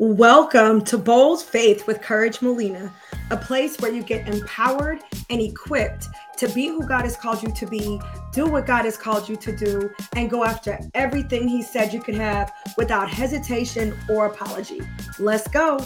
[0.00, 2.94] Welcome to Bold Faith with Courage Molina,
[3.32, 7.50] a place where you get empowered and equipped to be who God has called you
[7.50, 8.00] to be,
[8.32, 12.00] do what God has called you to do, and go after everything He said you
[12.00, 14.82] could have without hesitation or apology.
[15.18, 15.80] Let's go.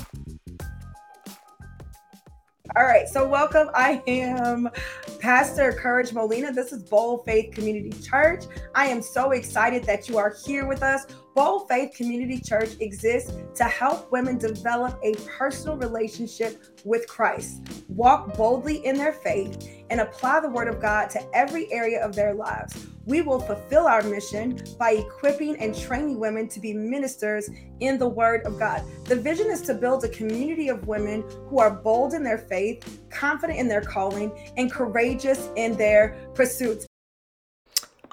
[2.77, 3.71] All right, so welcome.
[3.75, 4.69] I am
[5.21, 6.53] Pastor Courage Molina.
[6.53, 8.45] This is Bold Faith Community Church.
[8.75, 11.07] I am so excited that you are here with us.
[11.35, 18.37] Bold Faith Community Church exists to help women develop a personal relationship with Christ, walk
[18.37, 22.35] boldly in their faith, and apply the Word of God to every area of their
[22.35, 22.87] lives.
[23.07, 27.49] We will fulfill our mission by equipping and training women to be ministers
[27.81, 28.83] in the Word of God.
[29.05, 33.01] The vision is to build a community of women who are bold in their faith,
[33.09, 36.87] confident in their calling, and courageous in their pursuits.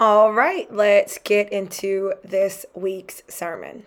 [0.02, 3.84] All right, let's get into this week's sermon.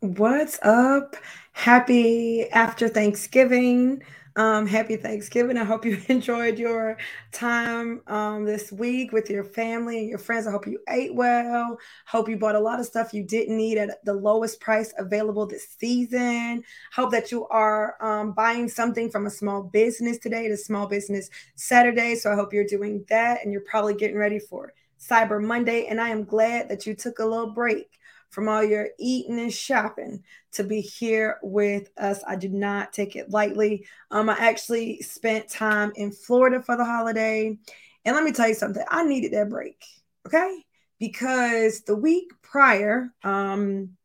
[0.00, 1.16] What's up?
[1.52, 4.02] Happy after Thanksgiving.
[4.38, 5.58] Um, happy Thanksgiving.
[5.58, 6.96] I hope you enjoyed your
[7.32, 10.46] time um, this week with your family and your friends.
[10.46, 11.76] I hope you ate well.
[12.06, 15.44] Hope you bought a lot of stuff you didn't need at the lowest price available
[15.44, 16.62] this season.
[16.92, 21.30] Hope that you are um, buying something from a small business today, the Small Business
[21.56, 22.14] Saturday.
[22.14, 25.86] So I hope you're doing that and you're probably getting ready for Cyber Monday.
[25.86, 27.97] And I am glad that you took a little break
[28.30, 32.22] from all your eating and shopping to be here with us.
[32.26, 33.86] I do not take it lightly.
[34.10, 37.58] Um, I actually spent time in Florida for the holiday.
[38.04, 39.82] And let me tell you something, I needed that break.
[40.26, 40.64] Okay.
[40.98, 43.96] Because the week prior, um,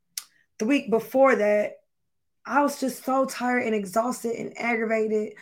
[0.60, 1.74] the week before that,
[2.46, 5.34] I was just so tired and exhausted and aggravated.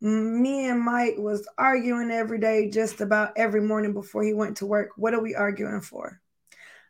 [0.00, 4.66] Me and Mike was arguing every day, just about every morning before he went to
[4.66, 4.90] work.
[4.96, 6.20] What are we arguing for?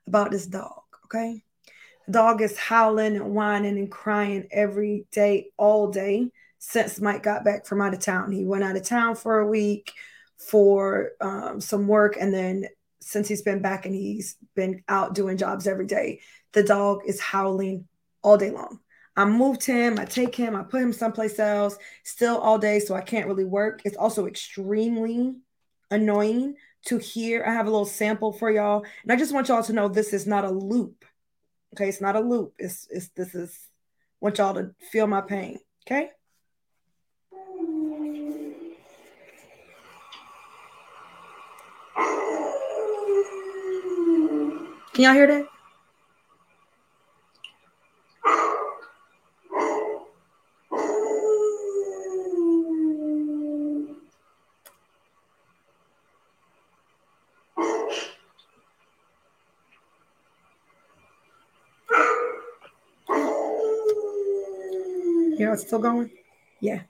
[0.06, 0.82] About this dog.
[1.06, 1.42] Okay.
[2.06, 7.44] The dog is howling and whining and crying every day, all day since Mike got
[7.44, 8.32] back from out of town.
[8.32, 9.92] He went out of town for a week
[10.36, 12.16] for um, some work.
[12.18, 12.66] And then
[13.00, 16.20] since he's been back and he's been out doing jobs every day,
[16.52, 17.86] the dog is howling
[18.22, 18.80] all day long.
[19.16, 22.94] I moved him, I take him, I put him someplace else, still all day, so
[22.94, 23.80] I can't really work.
[23.84, 25.34] It's also extremely
[25.90, 27.44] annoying to hear.
[27.44, 30.12] I have a little sample for y'all, and I just want y'all to know this
[30.12, 31.04] is not a loop.
[31.74, 32.54] Okay, it's not a loop.
[32.58, 33.56] It's it's this is
[34.20, 35.58] want y'all to feel my pain.
[35.86, 36.10] Okay.
[44.94, 45.55] Can y'all hear that?
[65.38, 66.10] Yeah, it's still going.
[66.60, 66.82] Yeah.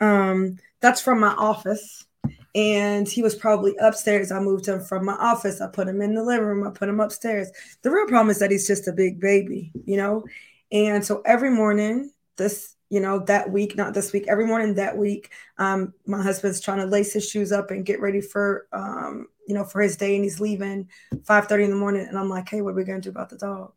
[0.00, 2.06] Um, that's from my office.
[2.54, 4.32] And he was probably upstairs.
[4.32, 5.60] I moved him from my office.
[5.60, 6.66] I put him in the living room.
[6.66, 7.48] I put him upstairs.
[7.82, 10.24] The real problem is that he's just a big baby, you know?
[10.72, 14.96] And so every morning, this, you know, that week, not this week, every morning that
[14.96, 19.28] week, um, my husband's trying to lace his shoes up and get ready for um,
[19.46, 20.88] you know, for his day and he's leaving
[21.24, 22.06] 5 30 in the morning.
[22.06, 23.72] And I'm like, hey, what are we gonna do about the dog?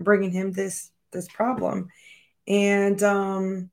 [0.00, 1.88] bringing him this this problem.
[2.48, 3.70] And um,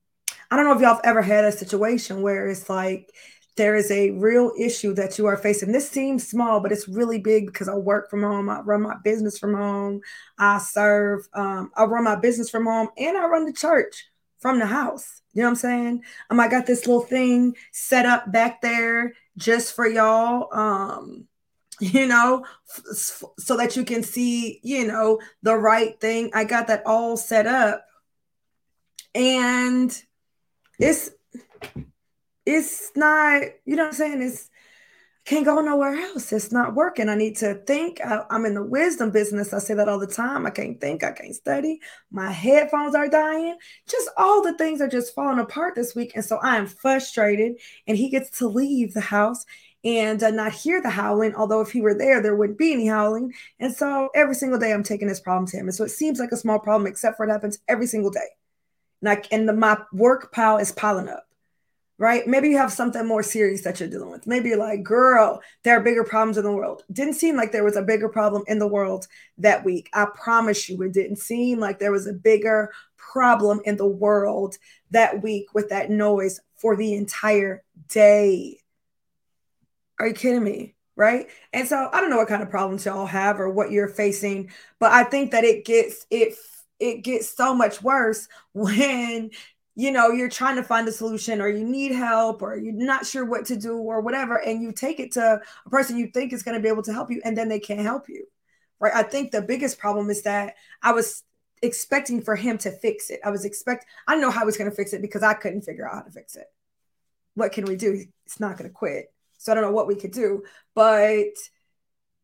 [0.50, 3.12] I don't know if y'all have ever had a situation where it's like
[3.56, 5.72] there is a real issue that you are facing.
[5.72, 8.50] This seems small, but it's really big because I work from home.
[8.50, 10.02] I run my business from home.
[10.40, 14.06] I serve, um, I run my business from home and I run the church
[14.40, 15.22] from the house.
[15.34, 16.04] You know what I'm saying?
[16.30, 20.54] Um, I got this little thing set up back there just for y'all.
[20.54, 21.28] Um,
[21.80, 22.46] you know,
[22.92, 26.30] f- so that you can see, you know, the right thing.
[26.34, 27.86] I got that all set up
[29.16, 30.02] and
[30.80, 31.12] it's
[32.46, 34.22] it's not you know what i'm saying?
[34.22, 34.50] It's
[35.26, 36.34] can't go nowhere else.
[36.34, 37.08] It's not working.
[37.08, 38.02] I need to think.
[38.04, 39.54] I, i'm in the wisdom business.
[39.54, 40.46] I say that all the time.
[40.46, 41.02] I can't think.
[41.04, 41.80] I can't study.
[42.12, 43.58] My headphones are dying.
[43.88, 46.12] Just all the things are just falling apart this week.
[46.16, 47.54] And so i am frustrated.
[47.88, 49.46] And he gets to leave the house
[49.86, 51.36] and uh, not hear the howling.
[51.36, 53.34] Although if he were there, there wouldn't be any howling.
[53.62, 55.68] And so every single day, I'm taking this problem to him.
[55.68, 58.28] And so it seems like a small problem, except for it happens every single day
[59.04, 61.28] like and the my work pile is piling up
[62.00, 62.28] right?
[62.28, 64.28] Maybe you have something more serious that you're dealing with.
[64.28, 66.84] Maybe you're like girl there are bigger problems in the world.
[66.92, 69.08] Didn't seem like there was a bigger problem in the world
[69.38, 69.90] that week.
[69.94, 74.58] I promise you it didn't seem like there was a bigger problem in the world
[74.92, 78.60] that week with that noise for the entire day.
[80.00, 80.76] Are you kidding me?
[80.96, 81.28] Right?
[81.54, 84.52] And so i don't know what kind of problems y'all have or what you're facing
[84.80, 86.36] but i think that it gets it
[86.84, 89.32] it gets so much worse when
[89.76, 93.06] you know you're trying to find a solution or you need help or you're not
[93.06, 96.32] sure what to do or whatever and you take it to a person you think
[96.32, 98.26] is going to be able to help you and then they can't help you
[98.80, 98.94] right?
[98.94, 101.24] I think the biggest problem is that i was
[101.62, 103.22] expecting for him to fix it.
[103.24, 105.62] I was expect i know how he was going to fix it because i couldn't
[105.62, 106.48] figure out how to fix it.
[107.36, 108.06] What can we do?
[108.26, 109.12] It's not going to quit.
[109.38, 110.44] So i don't know what we could do
[110.76, 111.34] but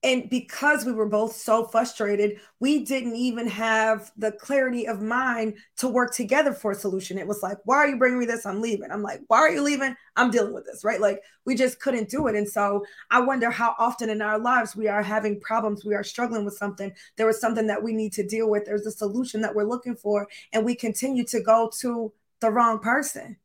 [0.01, 5.55] and because we were both so frustrated we didn't even have the clarity of mind
[5.77, 7.17] to work together for a solution.
[7.17, 8.45] It was like why are you bringing me this?
[8.45, 8.91] I'm leaving.
[8.91, 9.95] I'm like why are you leaving?
[10.15, 11.01] I'm dealing with this right?
[11.01, 12.35] Like we just couldn't do it.
[12.35, 16.03] And so i wonder how often in our lives we are having problems we are
[16.03, 16.93] struggling with something.
[17.17, 18.65] There was something that we need to deal with.
[18.65, 22.79] There's a solution that we're looking for and we continue to go to the wrong
[22.79, 23.37] person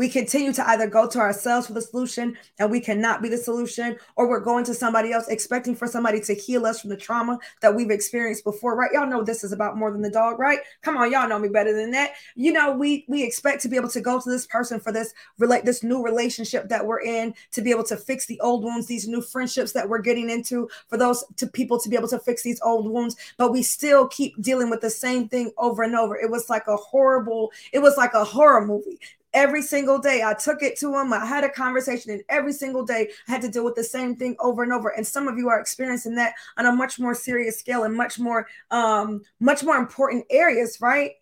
[0.00, 3.36] we continue to either go to ourselves for the solution and we cannot be the
[3.36, 6.96] solution, or we're going to somebody else expecting for somebody to heal us from the
[6.96, 8.90] trauma that we've experienced before, right?
[8.94, 10.60] Y'all know this is about more than the dog, right?
[10.80, 12.12] Come on, y'all know me better than that.
[12.34, 15.12] You know, we we expect to be able to go to this person for this
[15.36, 18.86] relate this new relationship that we're in, to be able to fix the old wounds,
[18.86, 22.18] these new friendships that we're getting into, for those to people to be able to
[22.20, 25.94] fix these old wounds, but we still keep dealing with the same thing over and
[25.94, 26.16] over.
[26.16, 28.98] It was like a horrible, it was like a horror movie
[29.32, 30.22] every single day.
[30.22, 31.12] I took it to him.
[31.12, 34.16] I had a conversation, and every single day I had to deal with the same
[34.16, 34.88] thing over and over.
[34.88, 38.18] And some of you are experiencing that on a much more serious scale and much
[38.18, 41.12] more, um, much more important areas, right?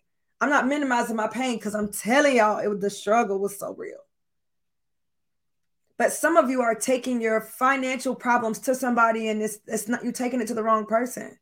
[0.41, 3.97] I'm not minimizing my pain because I'm telling y'all, it the struggle was so real.
[5.97, 10.03] But some of you are taking your financial problems to somebody, and it's it's not
[10.03, 11.37] you're taking it to the wrong person.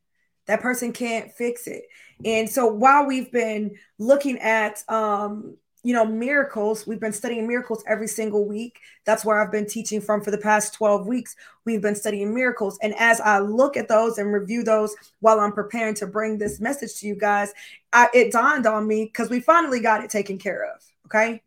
[0.47, 1.83] That person can't fix it.
[2.25, 6.85] And so while we've been looking at um you know, miracles.
[6.85, 8.81] We've been studying miracles every single week.
[9.05, 11.37] That's where I've been teaching from for the past 12 weeks.
[11.63, 12.77] We've been studying miracles.
[12.81, 16.59] And as I look at those and review those while I'm preparing to bring this
[16.59, 17.53] message to you guys,
[17.93, 20.83] I, it dawned on me because we finally got it taken care of.
[21.05, 21.41] Okay.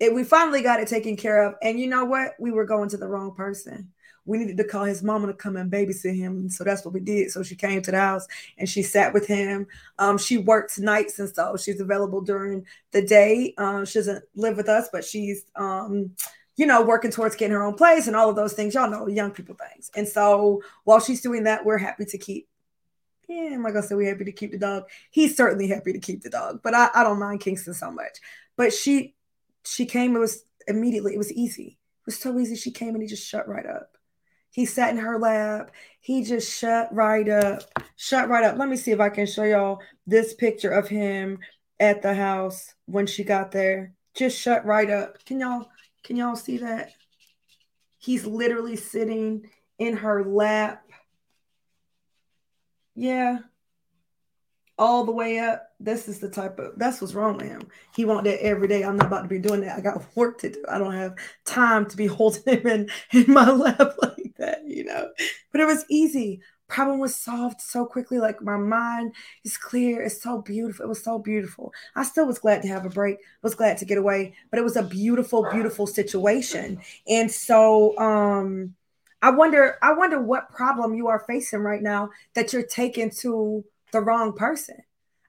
[0.00, 1.54] It, we finally got it taken care of.
[1.62, 2.32] And you know what?
[2.40, 3.92] We were going to the wrong person
[4.28, 6.48] we needed to call his mama to come and babysit him.
[6.50, 7.30] So that's what we did.
[7.30, 8.26] So she came to the house
[8.58, 9.66] and she sat with him.
[9.98, 13.54] Um, she works nights and so she's available during the day.
[13.58, 16.12] Um, she doesn't live with us, but she's um,
[16.56, 18.74] you know, working towards getting her own place and all of those things.
[18.74, 19.90] Y'all know young people things.
[19.94, 22.48] And so while she's doing that, we're happy to keep.
[23.28, 24.84] Yeah, like not gonna we're happy to keep the dog.
[25.10, 28.18] He's certainly happy to keep the dog, but I, I don't mind Kingston so much.
[28.56, 29.14] But she
[29.64, 31.78] she came, it was immediately, it was easy.
[32.00, 32.56] It was so easy.
[32.56, 33.97] She came and he just shut right up.
[34.50, 35.70] He sat in her lap.
[36.00, 37.62] He just shut right up.
[37.96, 38.58] Shut right up.
[38.58, 41.38] Let me see if I can show y'all this picture of him
[41.78, 43.92] at the house when she got there.
[44.14, 45.24] Just shut right up.
[45.24, 45.68] Can y'all
[46.02, 46.92] can y'all see that?
[47.98, 50.84] He's literally sitting in her lap.
[52.94, 53.38] Yeah.
[54.78, 57.68] All the way up this is the type of that's what's wrong with him.
[57.94, 58.82] He want that every day.
[58.82, 59.78] I'm not about to be doing that.
[59.78, 60.64] I got work to do.
[60.68, 61.14] I don't have
[61.44, 65.10] time to be holding him in, in my lap like that, you know.
[65.52, 66.40] But it was easy.
[66.66, 68.18] Problem was solved so quickly.
[68.18, 69.14] Like my mind
[69.44, 70.02] is clear.
[70.02, 70.84] It's so beautiful.
[70.84, 71.72] It was so beautiful.
[71.96, 73.18] I still was glad to have a break.
[73.42, 74.34] Was glad to get away.
[74.50, 76.80] But it was a beautiful, beautiful situation.
[77.06, 78.74] And so um
[79.20, 83.64] I wonder, I wonder what problem you are facing right now that you're taking to
[83.92, 84.76] the wrong person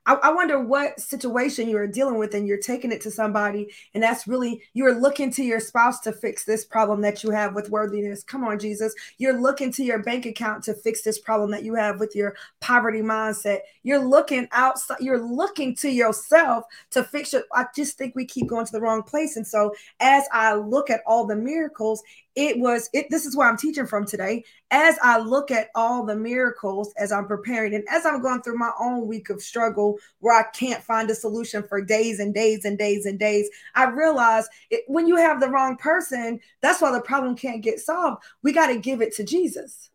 [0.09, 4.01] I, I wonder what situation you're dealing with and you're taking it to somebody, and
[4.01, 7.69] that's really you're looking to your spouse to fix this problem that you have with
[7.69, 8.23] worthiness.
[8.23, 8.95] Come on, Jesus.
[9.19, 12.35] You're looking to your bank account to fix this problem that you have with your
[12.59, 13.59] poverty mindset.
[13.83, 17.45] You're looking outside, you're looking to yourself to fix it.
[17.53, 19.37] I just think we keep going to the wrong place.
[19.37, 22.01] And so as I look at all the miracles,
[22.35, 24.43] it was it this is where i'm teaching from today.
[24.71, 28.57] As i look at all the miracles as i'm preparing and as i'm going through
[28.57, 32.65] my own week of struggle where i can't find a solution for days and days
[32.65, 36.91] and days and days i realize it, when you have the wrong person that's why
[36.91, 38.21] the problem can't get solved.
[38.43, 39.89] We got to give it to jesus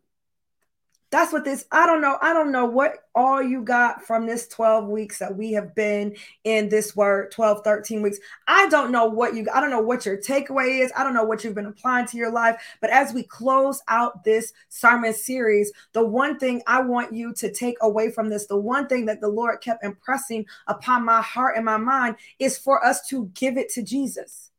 [1.15, 4.49] that's what this i don't know i don't know what all you got from this
[4.49, 8.19] 12 weeks that we have been in this word 12 13 weeks.
[8.49, 10.91] I don't know what you i don't know what your takeaway is.
[10.97, 12.61] I don't know what you've been applying to your life.
[12.81, 17.53] But as we close out this sermon series the one thing i want you to
[17.53, 21.55] take away from this the one thing that the lord kept impressing upon my heart
[21.55, 24.51] and my mind is for us to give it to jesus.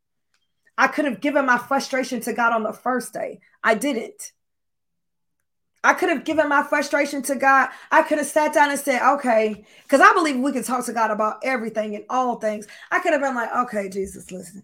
[0.78, 3.42] I could have given my frustration to god on the first day.
[3.62, 4.32] I didn't
[5.86, 7.70] I could have given my frustration to God.
[7.92, 10.94] I could have sat down and said, okay, because I believe we can talk to
[10.94, 12.66] God about everything and all things.
[12.90, 14.64] I could have been like, okay, Jesus, listen.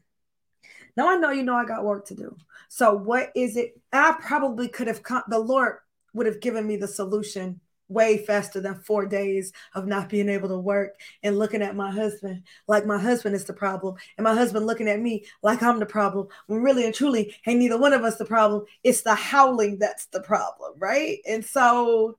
[0.97, 2.35] Now I know you know I got work to do.
[2.69, 3.79] So what is it?
[3.93, 5.77] I probably could have come, the Lord
[6.13, 7.61] would have given me the solution
[7.91, 11.91] way faster than four days of not being able to work and looking at my
[11.91, 12.43] husband.
[12.67, 15.85] Like my husband is the problem and my husband looking at me like i'm the
[15.85, 18.65] problem when really and truly ain't neither one of us the problem.
[18.83, 21.19] It's the howling that's the problem right?
[21.27, 22.17] And so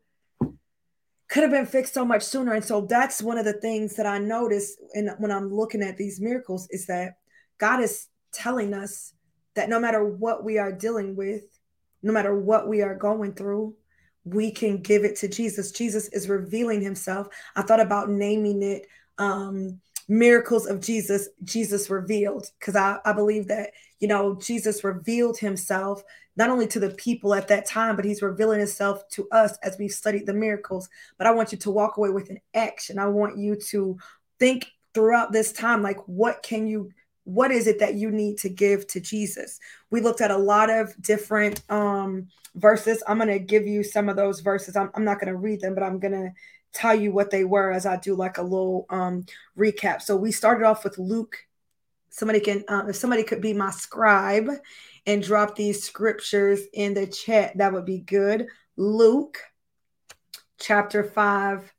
[1.28, 2.52] could have been fixed so much sooner.
[2.52, 5.96] And so that's one of the things that i notice and when i'm looking at
[5.96, 7.16] these miracles is that
[7.58, 9.14] god is telling us
[9.54, 11.44] that no matter what we are dealing with
[12.02, 13.74] no matter what we are going through
[14.24, 15.72] we can give it to Jesus.
[15.72, 17.28] Jesus is revealing himself.
[17.56, 18.86] I thought about naming it
[19.18, 25.38] um, Miracles of Jesus, Jesus revealed, because I, I believe that, you know, Jesus revealed
[25.38, 26.02] himself
[26.36, 29.76] not only to the people at that time, but he's revealing himself to us as
[29.78, 30.88] we've studied the miracles.
[31.18, 32.98] But I want you to walk away with an action.
[32.98, 33.96] I want you to
[34.38, 36.90] think throughout this time, like, what can you
[37.24, 39.60] what is it that you need to give to Jesus?
[39.90, 43.02] We looked at a lot of different um, verses.
[43.06, 44.76] I'm going to give you some of those verses.
[44.76, 46.30] I'm, I'm not going to read them, but I'm going to
[46.72, 49.24] tell you what they were as I do like a little um,
[49.56, 50.02] recap.
[50.02, 51.36] So we started off with Luke.
[52.10, 54.48] Somebody can, um, if somebody could be my scribe
[55.06, 58.46] and drop these scriptures in the chat, that would be good.
[58.76, 59.38] Luke
[60.58, 61.72] chapter 5,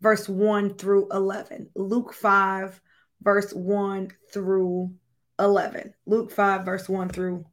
[0.00, 1.70] verse 1 through 11.
[1.74, 2.80] Luke 5,
[3.24, 4.92] verse 1 through
[5.38, 5.94] 11.
[6.06, 7.44] Luke 5, verse 1 through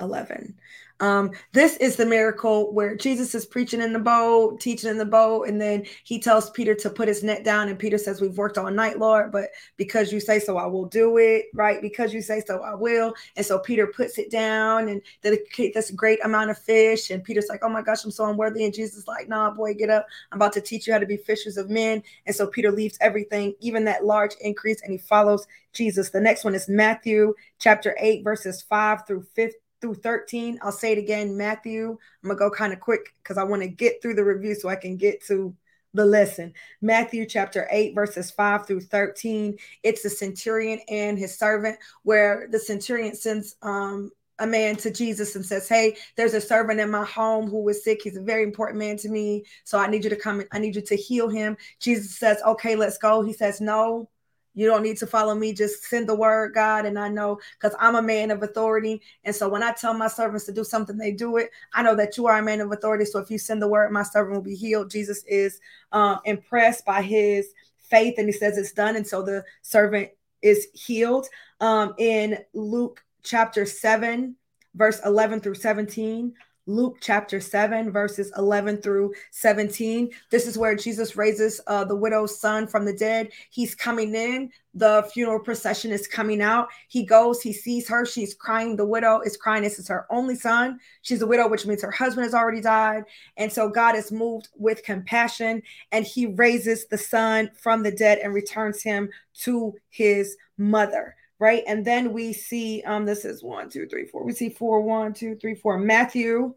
[0.00, 0.56] 11.
[1.00, 5.04] Um, this is the miracle where Jesus is preaching in the boat, teaching in the
[5.04, 7.68] boat, and then he tells Peter to put his net down.
[7.68, 10.84] And Peter says, We've worked all night, Lord, but because you say so, I will
[10.84, 11.82] do it, right?
[11.82, 13.12] Because you say so, I will.
[13.36, 17.10] And so Peter puts it down and this great amount of fish.
[17.10, 18.64] And Peter's like, Oh my gosh, I'm so unworthy.
[18.64, 20.06] And Jesus is like, Nah, boy, get up.
[20.30, 22.02] I'm about to teach you how to be fishers of men.
[22.26, 26.10] And so Peter leaves everything, even that large increase, and he follows Jesus.
[26.10, 29.50] The next one is Matthew chapter 8, verses 5 through 15
[29.84, 30.58] through 13.
[30.62, 31.90] I'll say it again, Matthew.
[31.90, 34.54] I'm going to go kind of quick because I want to get through the review
[34.54, 35.54] so I can get to
[35.92, 36.54] the lesson.
[36.80, 39.58] Matthew chapter 8, verses 5 through 13.
[39.82, 45.36] It's the centurion and his servant, where the centurion sends um, a man to Jesus
[45.36, 48.00] and says, Hey, there's a servant in my home who is sick.
[48.02, 49.44] He's a very important man to me.
[49.64, 50.42] So I need you to come.
[50.50, 51.58] I need you to heal him.
[51.78, 53.20] Jesus says, Okay, let's go.
[53.20, 54.08] He says, No,
[54.54, 55.52] you don't need to follow me.
[55.52, 56.86] Just send the word, God.
[56.86, 59.02] And I know because I'm a man of authority.
[59.24, 61.50] And so when I tell my servants to do something, they do it.
[61.74, 63.04] I know that you are a man of authority.
[63.04, 64.90] So if you send the word, my servant will be healed.
[64.90, 65.60] Jesus is
[65.92, 68.96] um, impressed by his faith and he says it's done.
[68.96, 71.26] And so the servant is healed.
[71.60, 74.36] Um, in Luke chapter 7,
[74.74, 76.32] verse 11 through 17,
[76.66, 80.10] Luke chapter 7, verses 11 through 17.
[80.30, 83.28] This is where Jesus raises uh, the widow's son from the dead.
[83.50, 84.50] He's coming in.
[84.72, 86.68] The funeral procession is coming out.
[86.88, 88.06] He goes, he sees her.
[88.06, 88.76] She's crying.
[88.76, 89.62] The widow is crying.
[89.62, 90.80] This is her only son.
[91.02, 93.04] She's a widow, which means her husband has already died.
[93.36, 98.18] And so God is moved with compassion and he raises the son from the dead
[98.18, 99.10] and returns him
[99.42, 101.62] to his mother right?
[101.66, 104.24] And then we see um this is one, two, three, four.
[104.24, 105.78] We see four, one, two, three, four.
[105.78, 106.54] Matthew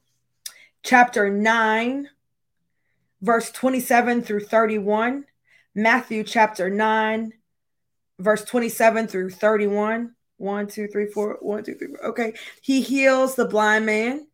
[0.81, 2.07] chapter 9,
[3.21, 5.25] verse 27 through 31.
[5.75, 7.33] Matthew chapter 9,
[8.17, 10.15] verse 27 through 31.
[10.37, 11.37] One, two, three, four.
[11.41, 12.05] One, two, three, four.
[12.05, 12.33] Okay.
[12.61, 14.26] He heals the blind man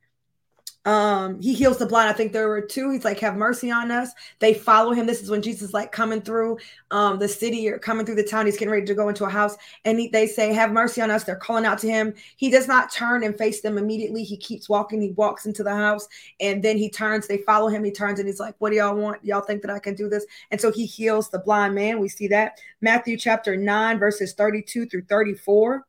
[0.85, 2.09] um he heals the blind.
[2.09, 2.91] I think there were two.
[2.91, 4.11] He's like have mercy on us.
[4.39, 5.05] They follow him.
[5.05, 6.57] This is when jesus like coming through
[6.91, 8.45] um the city or coming through the town.
[8.45, 11.09] He's getting ready to go into a house and he, they say have mercy on
[11.09, 11.23] us.
[11.23, 12.13] They're calling out to him.
[12.35, 14.23] He does not turn and face them immediately.
[14.23, 15.01] He keeps walking.
[15.01, 16.07] He walks into the house
[16.41, 17.27] and then he turns.
[17.27, 17.83] They follow him.
[17.83, 19.23] He turns and he's like what do y'all want?
[19.23, 20.25] Y'all think that i can do this?
[20.51, 21.99] And so he heals the blind man.
[21.99, 22.59] We see that.
[22.81, 25.85] Matthew chapter 9 verses 32 through 34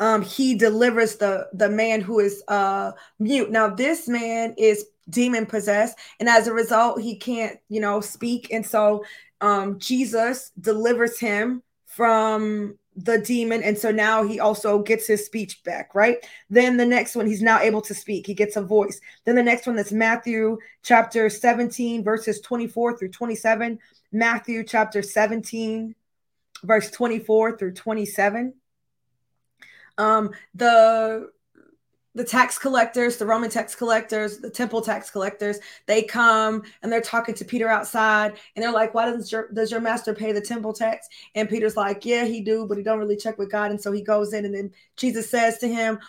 [0.00, 3.50] um, he delivers the the man who is uh, mute.
[3.50, 8.52] Now this man is demon possessed, and as a result, he can't you know speak,
[8.52, 9.04] and so
[9.40, 15.62] um, Jesus delivers him from the demon and so now he also gets his speech
[15.62, 16.16] back right?
[16.50, 18.26] Then the next one he's now able to speak.
[18.26, 19.00] He gets a voice.
[19.24, 23.78] Then the next one that's matthew chapter 17 verses 24 through 27
[24.10, 25.94] matthew chapter 17
[26.64, 28.52] verse 24 through 27
[29.98, 31.30] um, the
[32.14, 37.00] the tax collectors, the Roman tax collectors, the temple tax collectors, they come and they're
[37.00, 40.40] talking to Peter outside and they're like, why doesn't your, does your master pay the
[40.40, 41.08] temple tax?
[41.36, 43.70] And Peter's like, yeah, he do, but he don't really check with God.
[43.70, 46.00] And so he goes in and then Jesus says to him,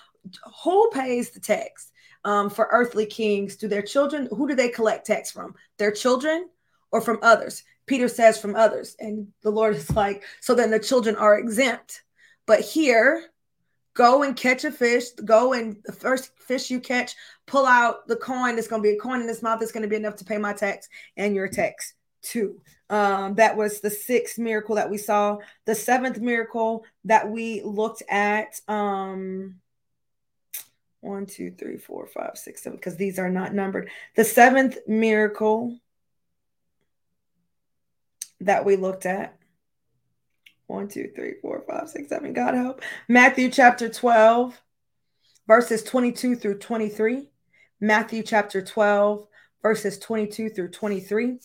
[0.64, 1.92] who pays the tax
[2.26, 3.56] um, for earthly kings?
[3.56, 5.54] Do their children, who do they collect tax from?
[5.78, 6.50] Their children
[6.92, 7.64] or from others?
[7.86, 8.96] Peter says from others.
[9.00, 12.04] And the Lord is like, so then the children are exempt.
[12.48, 13.26] But here,
[13.94, 15.10] go and catch a fish.
[15.26, 17.16] Go and the first fish you catch,
[17.46, 18.58] pull out the coin.
[18.58, 19.62] It's going to be a coin in this mouth.
[19.62, 22.62] It's going to be enough to pay my tax and your tax too.
[22.90, 25.38] Um, that was the sixth miracle that we saw.
[25.66, 28.60] The seventh miracle that we looked at.
[28.68, 29.56] Um,
[31.02, 33.90] one, two, three, four, five, six, seven, because these are not numbered.
[34.16, 35.78] The seventh miracle
[38.42, 39.39] that we looked at.
[40.70, 42.32] One, two, three, four, five, six, seven.
[42.32, 42.84] God help.
[43.08, 44.62] Matthew chapter 12,
[45.48, 47.28] verses 22 through 23.
[47.82, 49.26] Matthew chapter 12,
[49.64, 51.40] verses 22 through 23.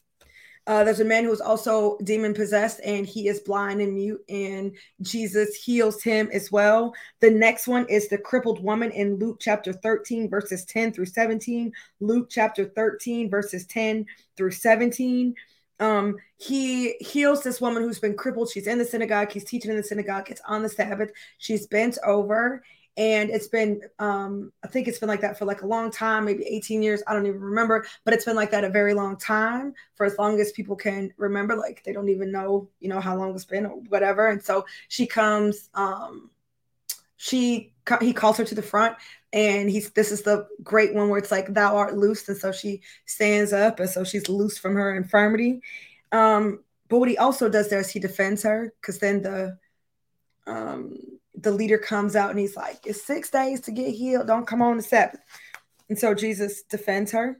[0.66, 4.22] Uh, there's a man who is also demon possessed and he is blind and mute,
[4.28, 6.92] and Jesus heals him as well.
[7.20, 11.72] The next one is the crippled woman in Luke chapter 13, verses 10 through 17.
[12.00, 14.04] Luke chapter 13, verses 10
[14.36, 15.34] through 17.
[15.80, 18.50] Um, he heals this woman who's been crippled.
[18.50, 21.10] She's in the synagogue, he's teaching in the synagogue, it's on the Sabbath.
[21.38, 22.62] She's bent over
[22.96, 26.24] and it's been um i think it's been like that for like a long time
[26.24, 27.02] maybe 18 years.
[27.06, 30.16] I don't even remember but it's been like that a very long time for as
[30.18, 31.56] long as people can remember.
[31.56, 34.28] Like they don't even know you know how long it's been or whatever.
[34.28, 36.30] And so she comes um
[37.16, 38.96] she he calls her to the front
[39.34, 42.50] and he's this is the great one where it's like thou art loosed and so
[42.50, 45.60] she stands up and so she's loosed from her infirmity
[46.12, 49.58] um but what he also does there is he defends her because then the
[50.46, 50.96] um
[51.34, 54.26] the leader comes out and he's like, It's six days to get healed.
[54.26, 55.20] Don't come on the Sabbath.
[55.88, 57.38] And so Jesus defends her.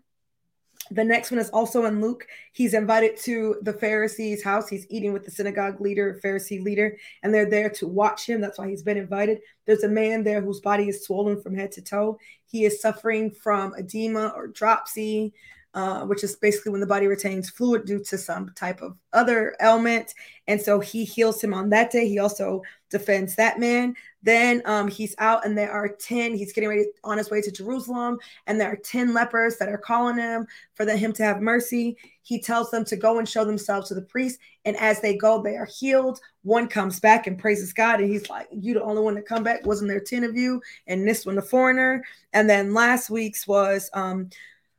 [0.90, 2.26] The next one is also in Luke.
[2.52, 4.68] He's invited to the Pharisee's house.
[4.68, 8.40] He's eating with the synagogue leader, Pharisee leader, and they're there to watch him.
[8.40, 9.40] That's why he's been invited.
[9.64, 12.18] There's a man there whose body is swollen from head to toe.
[12.44, 15.32] He is suffering from edema or dropsy,
[15.72, 19.56] uh, which is basically when the body retains fluid due to some type of other
[19.60, 20.14] ailment.
[20.46, 22.08] And so he heals him on that day.
[22.08, 22.62] He also
[22.94, 23.96] defends that man.
[24.22, 26.34] Then um, he's out, and there are 10.
[26.34, 29.76] He's getting ready on his way to Jerusalem, and there are 10 lepers that are
[29.76, 31.96] calling him for the, him to have mercy.
[32.22, 34.38] He tells them to go and show themselves to the priest.
[34.64, 36.20] And as they go, they are healed.
[36.42, 39.42] One comes back and praises God, and he's like, You the only one to come
[39.42, 39.66] back.
[39.66, 40.62] Wasn't there 10 of you?
[40.86, 42.04] And this one, the foreigner.
[42.32, 44.30] And then last week's was um,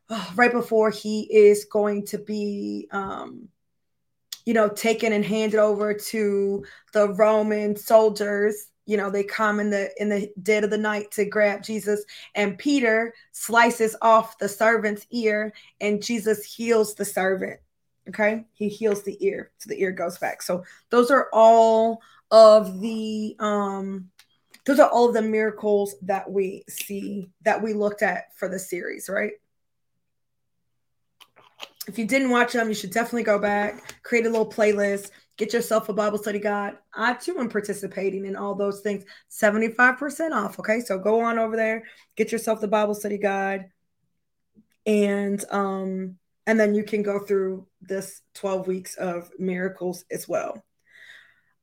[0.36, 3.50] right before he is going to be um,
[4.46, 8.68] you know taken and handed over to the roman soldiers.
[8.86, 12.06] You know they come in the in the dead of the night to grab jesus
[12.36, 17.60] and peter slices off the servant's ear and jesus heals the servant
[18.10, 18.46] okay?
[18.54, 20.42] He heals the ear so the ear goes back.
[20.42, 24.10] So those are all of the um
[24.66, 28.58] those are all of the miracles that we see that we looked at for the
[28.58, 29.34] series right
[31.88, 35.54] if you didn't watch them, you should definitely go back, create a little playlist, get
[35.54, 36.78] yourself a Bible study guide.
[36.94, 39.06] I too am participating in all those things.
[39.30, 40.60] 75% off.
[40.60, 40.80] Okay.
[40.80, 41.84] So go on over there,
[42.16, 43.70] get yourself the Bible study guide.
[44.86, 46.18] And um,
[46.48, 50.64] and then you can go through this 12 weeks of miracles as well.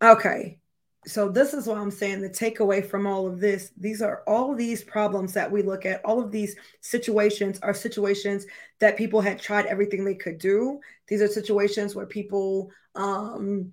[0.03, 0.59] Okay
[1.05, 4.55] so this is what i'm saying the takeaway from all of this these are all
[4.55, 6.05] these problems that we look at.
[6.05, 8.47] All of these situations are situations
[8.79, 10.81] that people had tried everything they could do.
[11.09, 13.73] These are situations where people um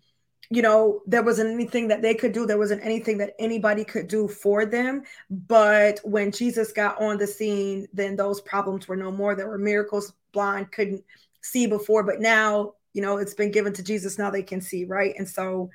[0.51, 2.45] you know there wasn't anything that they could do.
[2.45, 5.03] There wasn't anything that anybody could do for them.
[5.29, 9.35] But when jesus got on the scene then those problems were no more.
[9.35, 11.03] There were miracles blind couldn't
[11.41, 14.17] see before but now you know it's been given to jesus.
[14.17, 15.13] Now they can see right?
[15.17, 15.69] And so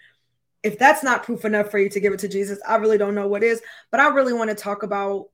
[0.64, 3.14] if that's not proof enough for you to give it to Jesus, I really don't
[3.14, 3.60] know what is.
[3.90, 5.26] But I really want to talk about,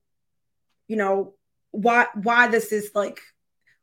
[0.89, 1.35] you know,
[1.71, 3.21] why why this is like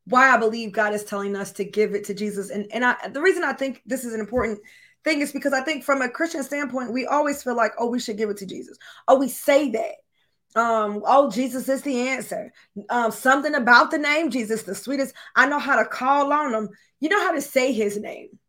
[0.06, 2.50] why I believe God is telling us to give it to Jesus.
[2.50, 4.60] And and I the reason I think this is an important
[5.06, 8.00] thing is because I think from a Christian standpoint, we always feel like, oh, we
[8.00, 8.78] should give it to Jesus.
[9.08, 10.60] Oh, we say that.
[10.60, 12.52] Um, oh, Jesus is the answer.
[12.90, 15.16] Um, something about the name Jesus, the sweetest.
[15.36, 16.70] I know how to call on him.
[17.00, 18.40] You know how to say his name.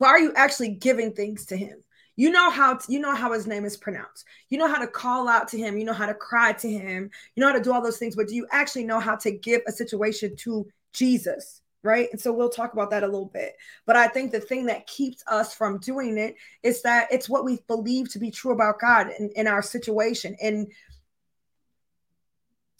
[0.00, 1.82] But are you actually giving things to him?
[2.16, 4.24] You know how to, you know how his name is pronounced.
[4.48, 5.78] You know how to call out to him.
[5.78, 7.10] You know how to cry to him.
[7.34, 8.16] You know how to do all those things.
[8.16, 11.60] But do you actually know how to give a situation to Jesus?
[11.84, 12.08] Right.
[12.12, 13.54] And so we'll talk about that a little bit.
[13.86, 17.44] But I think the thing that keeps us from doing it is that it's what
[17.44, 20.36] we believe to be true about God in, in our situation.
[20.40, 20.68] And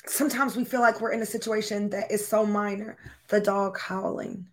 [0.06, 2.96] sometimes we feel like we're in a situation that is so minor.
[3.28, 4.46] The dog howling.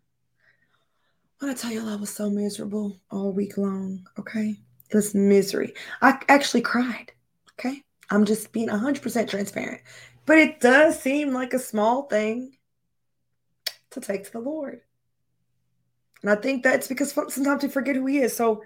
[1.40, 4.58] When I tell you I was so miserable all week long, okay?
[4.92, 5.74] This misery.
[6.02, 7.12] I actually cried.
[7.60, 7.84] Okay.
[8.10, 9.82] I'm just being 100% transparent.
[10.26, 12.58] But it does seem like a small thing
[13.92, 14.82] to take to the Lord.
[16.22, 18.36] And I think that's because sometimes we forget who He is.
[18.36, 18.64] So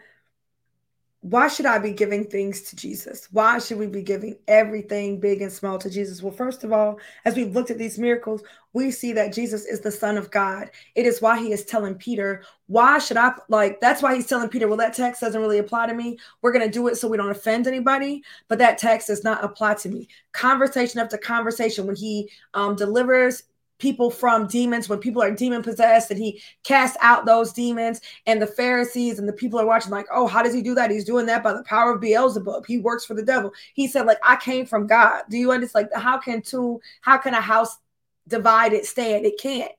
[1.23, 3.29] why should I be giving things to Jesus?
[3.31, 6.21] Why should we be giving everything big and small to Jesus?
[6.21, 9.79] Well, first of all, as we've looked at these miracles, we see that Jesus is
[9.79, 10.69] the Son of God.
[10.95, 14.49] It is why he is telling Peter, Why should I like that's why he's telling
[14.49, 16.17] Peter, Well, that text doesn't really apply to me.
[16.41, 19.45] We're going to do it so we don't offend anybody, but that text does not
[19.45, 20.09] apply to me.
[20.33, 23.43] Conversation after conversation, when he um, delivers
[23.83, 28.41] people from demons when people are demon possessed and he casts out those demons and
[28.41, 30.89] the pharisees and the people are watching like oh how does he do that?
[30.89, 32.65] He's doing that by the power of beelzebub.
[32.65, 33.51] He works for the devil.
[33.73, 35.23] He said like i came from god.
[35.29, 35.89] Do you understand?
[35.91, 37.77] Like how can two how can a house
[38.25, 39.25] divided stand?
[39.25, 39.73] It can't.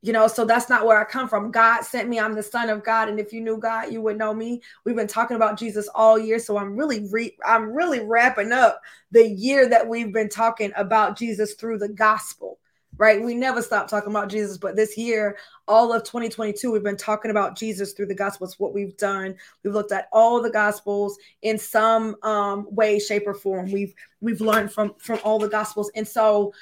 [0.00, 1.50] You know so that's not where i come from.
[1.50, 2.18] God sent me.
[2.18, 3.10] I'm the son of god.
[3.10, 4.62] And if you knew god you would know me.
[4.86, 8.80] We've been talking about jesus all year so i'm really re- i'm really wrapping up
[9.10, 12.58] the year that we've been talking about jesus through the gospel
[12.98, 13.22] right?
[13.22, 17.30] We never stop talking about Jesus, but this year, all of 2022, we've been talking
[17.30, 18.58] about Jesus through the Gospels.
[18.58, 23.34] What we've done, we've looked at all the Gospels in some um, way, shape, or
[23.34, 23.70] form.
[23.70, 26.52] We've we've learned from from all the Gospels, and so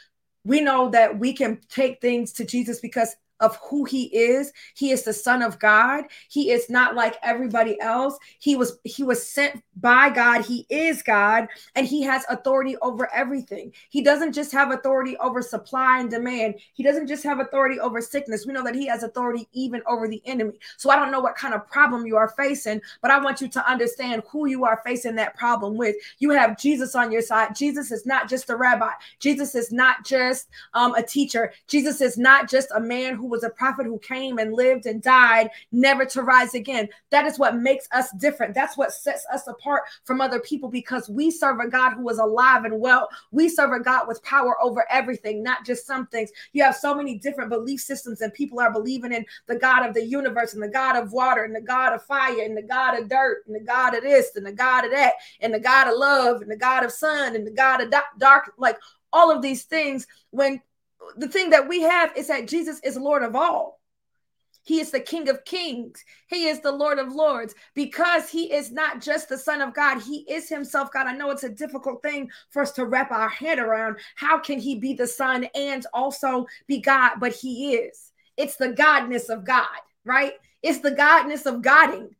[0.44, 4.52] we know that we can take things to Jesus because of who he is.
[4.74, 6.04] He is the son of god.
[6.28, 8.18] He is not like everybody else.
[8.38, 10.44] He was he was sent by god.
[10.44, 13.72] He is god and he has authority over everything.
[13.90, 16.56] He doesn't just have authority over supply and demand.
[16.72, 18.46] He doesn't just have authority over sickness.
[18.46, 20.58] We know that he has authority even over the enemy.
[20.76, 23.48] So i don't know what kind of problem you are facing but i want you
[23.48, 25.96] to understand who you are facing that problem with.
[26.18, 27.54] You have jesus on your side.
[27.54, 28.90] Jesus is not just a rabbi.
[29.18, 31.52] Jesus is not just um, a teacher.
[31.66, 34.86] Jesus is not just a man who who was a prophet who came and lived
[34.86, 36.88] and died, never to rise again.
[37.10, 38.54] That is what makes us different.
[38.54, 42.18] That's what sets us apart from other people because we serve a God who is
[42.18, 43.08] alive and well.
[43.32, 46.30] We serve a God with power over everything, not just some things.
[46.52, 49.92] You have so many different belief systems, and people are believing in the God of
[49.92, 52.96] the universe and the God of water and the God of fire and the God
[52.96, 55.88] of dirt and the God of this and the God of that and the God
[55.88, 58.52] of love and the God of sun and the God of dark.
[58.56, 58.78] Like
[59.12, 60.60] all of these things when
[61.16, 63.80] the thing that we have is that Jesus is Lord of all.
[64.66, 66.04] He is the King of Kings.
[66.26, 70.00] He is the Lord of Lords because he is not just the Son of God.
[70.02, 71.06] He is himself God.
[71.06, 73.98] I know it's a difficult thing for us to wrap our head around.
[74.16, 77.20] How can he be the Son and also be God?
[77.20, 78.10] But he is.
[78.36, 79.68] It's the godness of God,
[80.04, 80.32] right?
[80.64, 82.15] It's the godness of Godding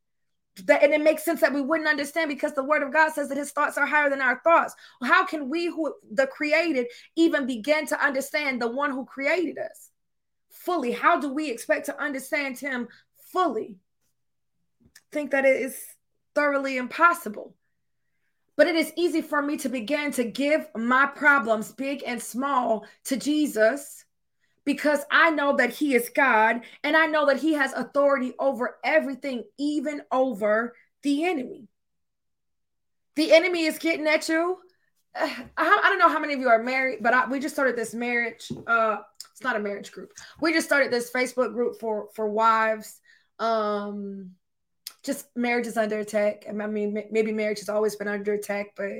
[0.65, 3.29] that and it makes sense that we wouldn't understand because the word of God says
[3.29, 4.75] that his thoughts are higher than our thoughts.
[5.03, 9.91] How can we who the created even begin to understand the one who created us
[10.51, 10.93] fully?
[10.93, 12.89] How do we expect to understand him
[13.33, 13.77] fully?
[15.13, 15.79] Think that it is
[16.35, 17.55] thoroughly impossible.
[18.57, 22.87] But it is easy for me to begin to give my problems, big and small,
[23.05, 24.06] to Jesus
[24.67, 28.77] because I know that He is God and I know that He has authority over
[28.85, 31.69] everything, even over the enemy.
[33.15, 34.59] The enemy is getting at you.
[35.17, 37.95] I, don't know how many of you are married, but I, we just started this
[37.95, 38.53] marriage.
[38.67, 38.99] Uh,
[39.33, 40.13] it's not a marriage group.
[40.41, 43.01] We just started this Facebook group for for wives.
[43.39, 44.33] Um,
[45.05, 46.47] just marriage is under attack.
[46.49, 48.91] I mean, maybe marriage has always been under attack, but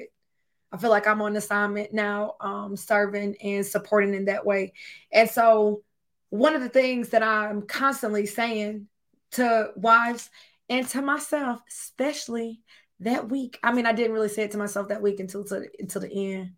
[0.73, 4.73] I feel like I'm on assignment now, um, serving and supporting in that way.
[5.13, 5.83] And so,
[6.31, 8.89] one of the things that I'm constantly saying
[9.33, 10.29] to wives
[10.69, 12.61] and to myself, especially
[13.01, 13.59] that week.
[13.63, 16.35] I mean, I didn't really say it to myself that week until to, until the
[16.35, 16.53] end.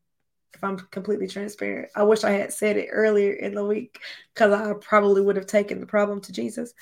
[0.55, 4.01] If I'm completely transparent, I wish I had said it earlier in the week
[4.33, 6.73] because I probably would have taken the problem to Jesus.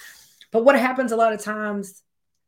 [0.52, 2.02] But what happens a lot of times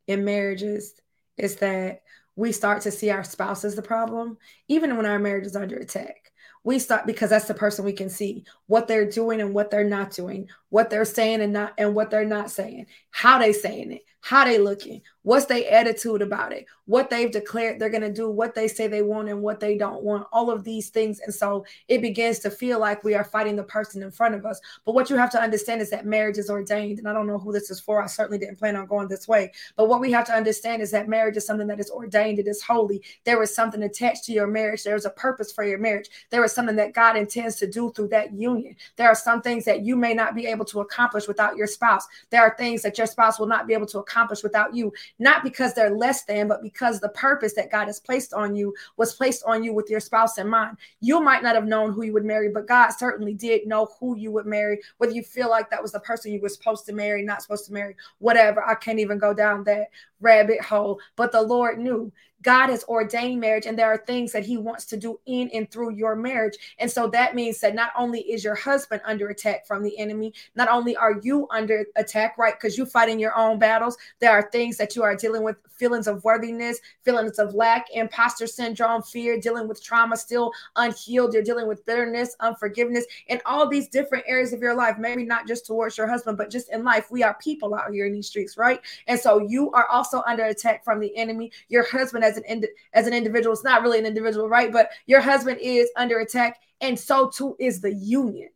[0.07, 0.95] in marriages
[1.37, 2.03] is that
[2.39, 5.75] we start to see our spouse as the problem, even when our marriage is under
[5.75, 6.31] attack.
[6.63, 9.83] We start because that's the person we can see what they're doing and what they're
[9.83, 13.91] not doing, what they're saying and not and what they're not saying, how they saying
[13.91, 18.11] it, how they looking, what's their attitude about it, what they've declared they're going to
[18.11, 21.21] do, what they say they want and what they don't want, all of these things.
[21.21, 24.47] And so it begins to feel like we are fighting the person in front of
[24.47, 24.59] us.
[24.87, 26.99] But what you have to understand is that marriage is ordained.
[26.99, 28.03] And I don't know who this is for.
[28.03, 29.53] I certainly didn't plan on going this way.
[29.77, 32.49] But what we have to understand is that marriage is something that is ordained, it
[32.49, 33.03] is holy.
[33.25, 36.43] There is something attached to your marriage, there is a purpose for your marriage, there
[36.43, 38.77] is something that God intends to do through that union.
[38.97, 42.07] There are some things that you may not be able to accomplish without your spouse.
[42.31, 45.43] There are things that your spouse will not be able to accomplish without you, not
[45.43, 49.15] because they're less than, but because the purpose that God has placed on you was
[49.15, 50.77] placed on you with your spouse in mind.
[51.01, 54.17] You might not have known who you would marry, but God certainly did know who
[54.17, 56.93] you would marry, whether you feel like that was the person you were supposed to
[56.93, 58.65] marry, not supposed to marry, whatever.
[58.65, 59.89] I can't even go down that
[60.21, 62.13] rabbit hole, but the Lord knew.
[62.43, 65.69] God has ordained marriage and there are things that he wants to do in and
[65.71, 66.55] through your marriage.
[66.79, 70.33] And so that means that not only is your husband under attack from the enemy,
[70.55, 72.55] not only are you under attack, right?
[72.55, 76.07] Because you're fighting your own battles, there are things that you are dealing with feelings
[76.07, 81.33] of worthiness, feelings of lack, imposter syndrome, fear, dealing with trauma still unhealed.
[81.33, 84.97] You're dealing with bitterness, unforgiveness, and all these different areas of your life.
[84.99, 87.11] Maybe not just towards your husband, but just in life.
[87.11, 88.81] We are people out here in these streets, right?
[89.07, 91.53] And so you are also under attack from the enemy.
[91.69, 94.73] Your husband, as an ind- as an individual, it's not really an individual, right?
[94.73, 98.51] But your husband is under attack, and so too is the union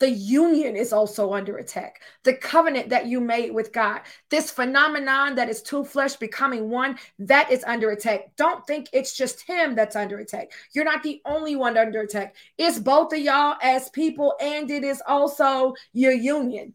[0.00, 2.00] the union is also under attack.
[2.24, 6.98] The covenant that you made with God, this phenomenon that is two flesh becoming one,
[7.20, 8.34] that is under attack.
[8.36, 10.52] Don't think it's just him that's under attack.
[10.74, 12.34] You're not the only one under attack.
[12.58, 16.74] It's both of y'all as people, and it is also your union.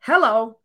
[0.00, 0.58] Hello.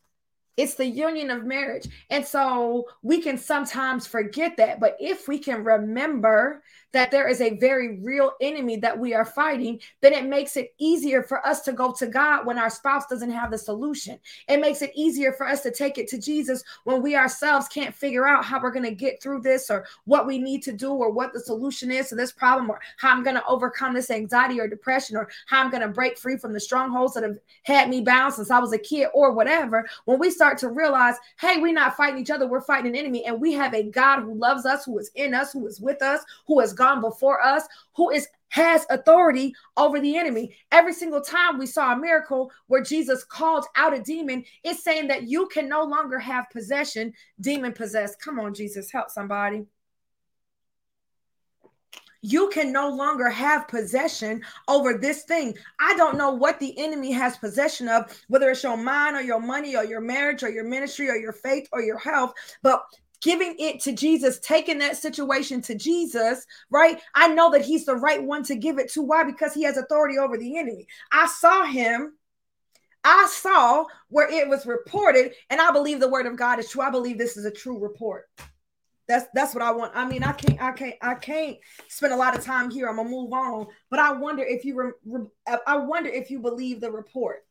[0.58, 1.88] It's the union of marriage.
[2.10, 4.80] And so we can sometimes forget that.
[4.80, 6.62] But if we can remember
[6.94, 10.74] that there is a very real enemy that we are fighting, then it makes it
[10.78, 14.20] easier for us to go to God when our spouse doesn't have the solution.
[14.50, 17.96] It makes it easier for us to take it to Jesus when we ourselves can't
[17.96, 20.92] figure out how we're going to get through this or what we need to do
[20.92, 24.12] or what the solution is to this problem or how I'm going to overcome this
[24.12, 27.38] anxiety or depression or how I'm going to break free from the strongholds that have
[27.64, 29.88] had me bound since I was a kid or whatever.
[30.06, 33.24] When we start to realize, hey, we're not fighting each other, we're fighting an enemy,
[33.26, 36.02] and we have a God who loves us, who is in us, who is with
[36.02, 37.64] us, who has gone before us,
[37.96, 40.54] who is has authority over the enemy.
[40.72, 45.08] Every single time we saw a miracle where Jesus called out a demon, it's saying
[45.10, 48.20] that you can no longer have possession, demon possessed.
[48.20, 49.68] Come on, Jesus, help somebody
[52.22, 55.58] you can no longer have possession over this thing.
[55.80, 59.40] I don't know what the enemy has possession of, whether it's your mind or your
[59.40, 62.84] money or your marriage or your ministry or your faith or your health, but
[63.22, 67.00] giving it to Jesus, taking that situation to Jesus, right?
[67.16, 69.02] I know that he's the right one to give it to.
[69.02, 69.24] Why?
[69.24, 70.88] Because he has authority over the enemy.
[71.12, 72.14] I saw him.
[73.04, 76.84] I saw where it was reported, and I believe the word of God is true.
[76.84, 78.30] I believe this is a true report.
[79.12, 79.92] That's that's what I want.
[79.94, 81.58] I mean, I can't, I can't, I can't
[81.90, 82.88] spend a lot of time here.
[82.88, 86.32] I'm gonna move on, but I wonder if you, re, re, uh, I wonder if
[86.32, 87.44] you believe the report.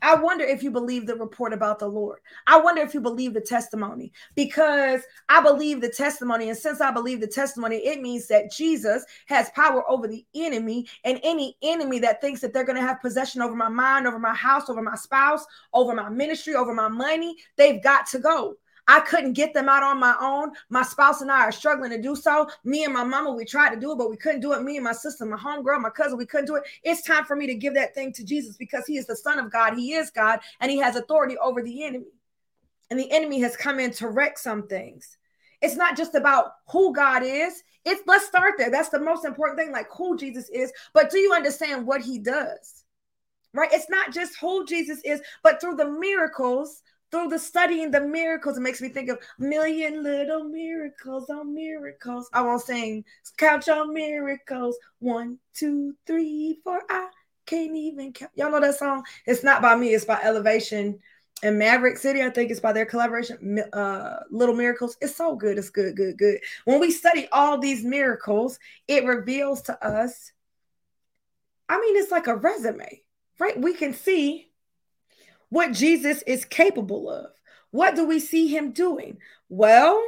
[0.00, 2.20] I wonder if you believe the report about the Lord.
[2.46, 6.48] I wonder if you believe the testimony because I believe the testimony.
[6.48, 10.86] And since I believe the testimony, it means that Jesus has power over the enemy
[11.04, 14.18] and any enemy that thinks that they're going to have possession over my mind, over
[14.18, 17.36] my house, over my spouse, over my ministry, over my money.
[17.56, 18.56] They've got to go.
[18.86, 20.52] I couldn't get them out on my own.
[20.68, 22.48] My spouse and I are struggling to do so.
[22.64, 24.62] Me and my mama, we tried to do it, but we couldn't do it.
[24.62, 26.64] Me and my sister, my homegirl, my cousin, we couldn't do it.
[26.82, 29.38] It's time for me to give that thing to Jesus because he is the Son
[29.38, 29.74] of God.
[29.74, 32.06] He is God and he has authority over the enemy.
[32.90, 35.16] And the enemy has come in to wreck some things.
[35.62, 37.62] It's not just about who God is.
[37.86, 38.70] It's let's start there.
[38.70, 40.72] That's the most important thing, like who Jesus is.
[40.92, 42.84] But do you understand what he does?
[43.54, 43.70] Right?
[43.72, 46.82] It's not just who Jesus is, but through the miracles
[47.14, 52.28] through the studying the miracles, it makes me think of million little miracles on miracles.
[52.32, 53.04] I won't sing
[53.36, 54.76] count your miracles.
[54.98, 56.82] One, two, three, four.
[56.90, 57.08] I
[57.46, 58.32] can't even count.
[58.34, 59.04] Y'all know that song?
[59.26, 60.98] It's not by me, it's by Elevation
[61.44, 62.20] and Maverick City.
[62.20, 64.96] I think it's by their collaboration, uh, Little Miracles.
[65.00, 65.56] It's so good.
[65.56, 66.40] It's good, good, good.
[66.64, 70.32] When we study all these miracles, it reveals to us.
[71.68, 73.02] I mean, it's like a resume,
[73.38, 73.56] right?
[73.56, 74.50] We can see
[75.54, 77.30] what Jesus is capable of.
[77.70, 79.18] What do we see him doing?
[79.48, 80.02] Well,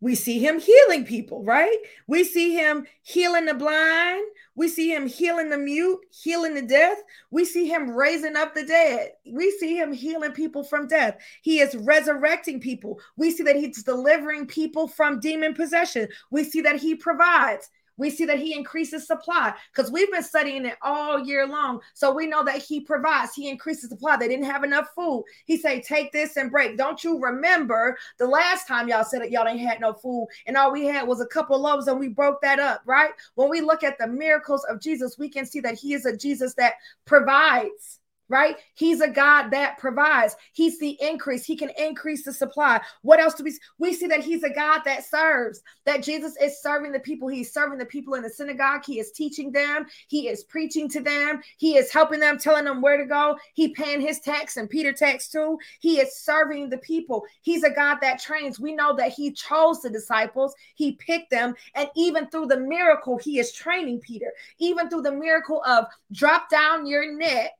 [0.00, 1.76] we see him healing people, right?
[2.06, 4.24] We see him healing the blind.
[4.54, 6.98] We see him healing the mute, healing the deaf.
[7.30, 9.10] We see him raising up the dead.
[9.30, 11.18] We see him healing people from death.
[11.42, 12.98] He is resurrecting people.
[13.16, 16.08] We see that he's delivering people from demon possession.
[16.30, 20.64] We see that he provides we see that he increases supply because we've been studying
[20.64, 21.80] it all year long.
[21.94, 24.16] So we know that he provides, he increases supply.
[24.16, 25.24] They didn't have enough food.
[25.44, 26.76] He say, take this and break.
[26.76, 30.56] Don't you remember the last time y'all said that y'all ain't had no food and
[30.56, 33.10] all we had was a couple loaves and we broke that up, right?
[33.34, 36.16] When we look at the miracles of Jesus, we can see that he is a
[36.16, 38.56] Jesus that provides right?
[38.74, 40.36] He's a God that provides.
[40.52, 41.44] He's the increase.
[41.44, 42.80] He can increase the supply.
[43.02, 45.62] What else do we we see that he's a God that serves.
[45.86, 47.28] That Jesus is serving the people.
[47.28, 48.82] He's serving the people in the synagogue.
[48.84, 49.86] He is teaching them.
[50.08, 51.40] He is preaching to them.
[51.56, 53.38] He is helping them, telling them where to go.
[53.54, 55.58] He paying his tax and Peter tax too.
[55.80, 57.24] He is serving the people.
[57.42, 58.60] He's a God that trains.
[58.60, 60.54] We know that he chose the disciples.
[60.74, 64.32] He picked them and even through the miracle he is training Peter.
[64.58, 67.56] Even through the miracle of drop down your net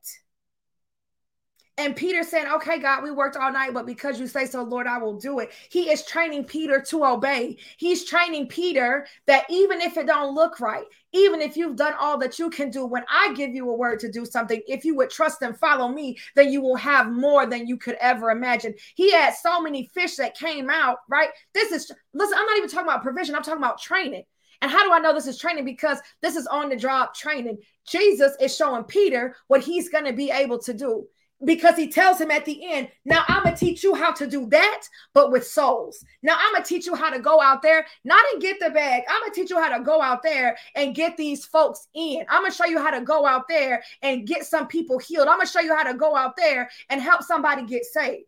[1.79, 4.85] And Peter saying, Okay, God, we worked all night, but because you say so, Lord,
[4.85, 5.53] I will do it.
[5.71, 7.55] He is training Peter to obey.
[7.77, 12.17] He's training Peter that even if it don't look right, even if you've done all
[12.17, 14.93] that you can do, when I give you a word to do something, if you
[14.97, 18.73] would trust and follow me, then you will have more than you could ever imagine.
[18.95, 21.29] He had so many fish that came out, right?
[21.53, 24.23] This is, listen, I'm not even talking about provision, I'm talking about training.
[24.61, 25.63] And how do I know this is training?
[25.63, 27.59] Because this is on the job training.
[27.87, 31.07] Jesus is showing Peter what he's going to be able to do
[31.45, 34.47] because he tells him at the end, now I'm gonna teach you how to do
[34.47, 36.03] that, but with souls.
[36.21, 39.03] Now I'm gonna teach you how to go out there, not and get the bag.
[39.09, 42.25] I'm gonna teach you how to go out there and get these folks in.
[42.29, 45.27] I'm gonna show you how to go out there and get some people healed.
[45.27, 48.25] I'm gonna show you how to go out there and help somebody get saved.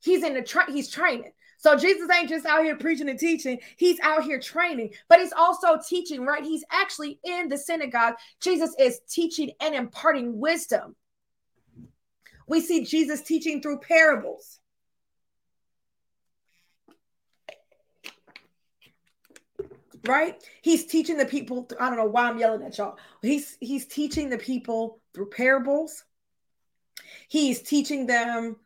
[0.00, 1.32] He's in the tra- he's training.
[1.58, 3.58] So Jesus ain't just out here preaching and teaching.
[3.76, 6.44] He's out here training, but he's also teaching, right?
[6.44, 8.14] He's actually in the synagogue.
[8.40, 10.94] Jesus is teaching and imparting wisdom.
[12.48, 14.58] We see Jesus teaching through parables.
[20.04, 20.42] Right?
[20.62, 21.68] He's teaching the people.
[21.78, 22.96] I don't know why I'm yelling at y'all.
[23.20, 26.04] He's he's teaching the people through parables.
[27.28, 28.56] He's teaching them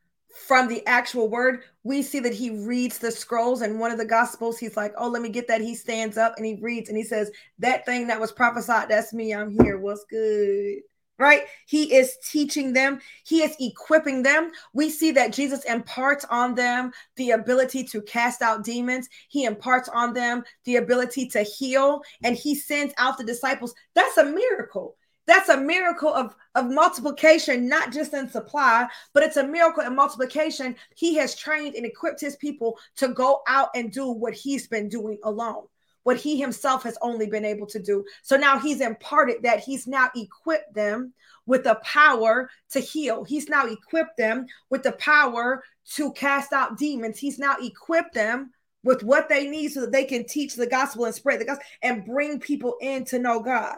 [0.46, 1.64] from the actual word.
[1.82, 4.58] We see that he reads the scrolls and one of the gospels.
[4.58, 7.04] He's like, "Oh, let me get that." He stands up and he reads and he
[7.04, 9.34] says, "That thing that was prophesied, that's me.
[9.34, 9.78] I'm here.
[9.78, 10.82] What's good?"
[11.22, 11.44] Right?
[11.66, 14.50] He is teaching them, he is equipping them.
[14.74, 19.88] We see that Jesus imparts on them the ability to cast out demons, he imparts
[19.88, 23.72] on them the ability to heal, and he sends out the disciples.
[23.94, 24.96] That's a miracle.
[25.28, 29.94] That's a miracle of, of multiplication, not just in supply, but it's a miracle in
[29.94, 30.74] multiplication.
[30.96, 34.88] He has trained and equipped his people to go out and do what he's been
[34.88, 35.66] doing alone
[36.04, 38.04] what he himself has only been able to do.
[38.22, 41.12] So now he's imparted that he's now equipped them
[41.46, 43.24] with the power to heal.
[43.24, 45.62] He's now equipped them with the power
[45.94, 47.18] to cast out demons.
[47.18, 48.52] He's now equipped them
[48.84, 51.64] with what they need so that they can teach the gospel and spread the gospel
[51.82, 53.76] and bring people in to know God.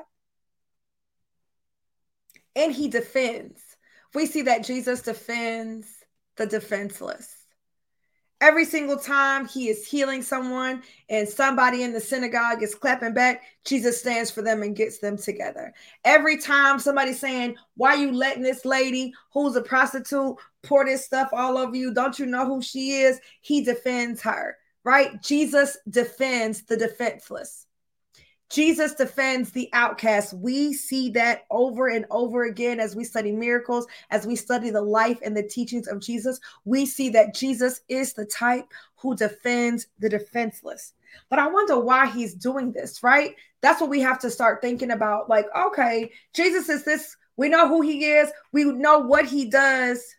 [2.57, 3.61] And he defends.
[4.15, 5.89] We see that Jesus defends
[6.37, 7.34] the defenseless.
[8.41, 13.43] Every single time he is healing someone and somebody in the synagogue is clapping back,
[13.65, 15.73] Jesus stands for them and gets them together.
[16.05, 21.31] Every time somebody's saying, Why you letting this lady who's a prostitute pour this stuff
[21.33, 21.95] all over you?
[21.95, 23.21] Don't you know who she is?
[23.41, 25.23] He defends her, right?
[25.23, 27.67] Jesus defends the defenseless.
[28.51, 30.35] Jesus defends the outcast.
[30.35, 34.83] We see that over and over again as we study miracles, as we study the
[34.83, 36.39] life and the teachings of Jesus.
[36.65, 40.93] We see that Jesus is the type who defends the defenseless.
[41.31, 43.35] But I wonder why he's doing this, right?
[43.61, 45.29] That's what we have to start thinking about.
[45.29, 50.15] Like, okay, Jesus is this, we know who he is, we know what he does,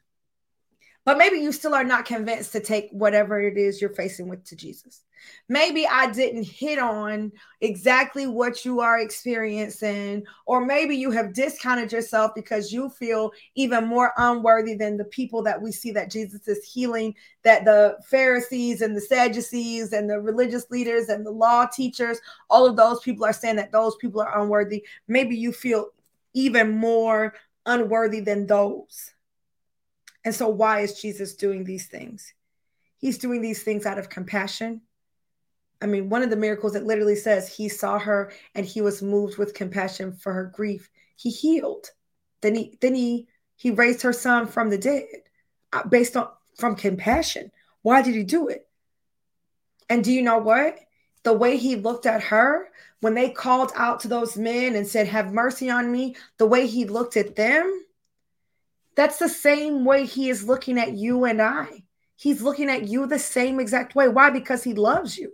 [1.05, 4.43] but maybe you still are not convinced to take whatever it is you're facing with
[4.45, 5.03] to Jesus.
[5.47, 11.91] Maybe I didn't hit on exactly what you are experiencing, or maybe you have discounted
[11.91, 16.47] yourself because you feel even more unworthy than the people that we see that Jesus
[16.47, 17.13] is healing,
[17.43, 22.65] that the Pharisees and the Sadducees and the religious leaders and the law teachers, all
[22.65, 24.85] of those people are saying that those people are unworthy.
[25.07, 25.89] Maybe you feel
[26.33, 29.14] even more unworthy than those.
[30.25, 32.33] And so, why is Jesus doing these things?
[32.97, 34.81] He's doing these things out of compassion.
[35.81, 39.03] I mean, one of the miracles that literally says he saw her and he was
[39.03, 40.89] moved with compassion for her grief.
[41.15, 41.91] He healed.
[42.41, 45.05] Then he then he he raised her son from the dead
[45.71, 47.51] uh, based on from compassion.
[47.83, 48.67] Why did he do it?
[49.89, 50.79] And do you know what?
[51.23, 52.69] The way he looked at her
[53.01, 56.65] when they called out to those men and said, Have mercy on me, the way
[56.65, 57.84] he looked at them,
[58.95, 61.83] that's the same way he is looking at you and I.
[62.15, 64.07] He's looking at you the same exact way.
[64.07, 64.29] Why?
[64.29, 65.33] Because he loves you.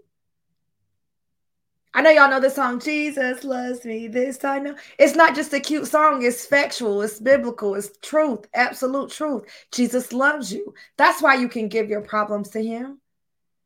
[1.93, 4.07] I know y'all know the song, Jesus loves me.
[4.07, 4.75] This know.
[4.97, 9.43] It's not just a cute song, it's factual, it's biblical, it's truth, absolute truth.
[9.73, 10.73] Jesus loves you.
[10.97, 13.01] That's why you can give your problems to him.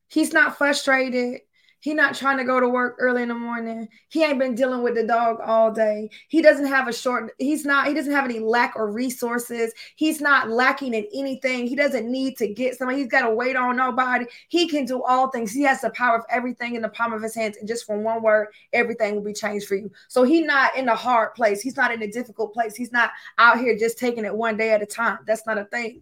[0.07, 1.41] He's not frustrated.
[1.85, 3.87] He not trying to go to work early in the morning.
[4.09, 6.09] He ain't been dealing with the dog all day.
[6.29, 9.71] He doesn't have a short, he's not, he doesn't have any lack or resources.
[9.95, 11.67] He's not lacking in anything.
[11.67, 13.01] He doesn't need to get somebody.
[13.01, 14.25] He's got to wait on nobody.
[14.47, 15.51] He can do all things.
[15.51, 17.57] He has the power of everything in the palm of his hands.
[17.57, 19.91] And just from one word, everything will be changed for you.
[20.07, 21.61] So he not in a hard place.
[21.61, 22.75] He's not in a difficult place.
[22.75, 25.19] He's not out here just taking it one day at a time.
[25.27, 26.01] That's not a thing.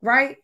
[0.00, 0.38] Right?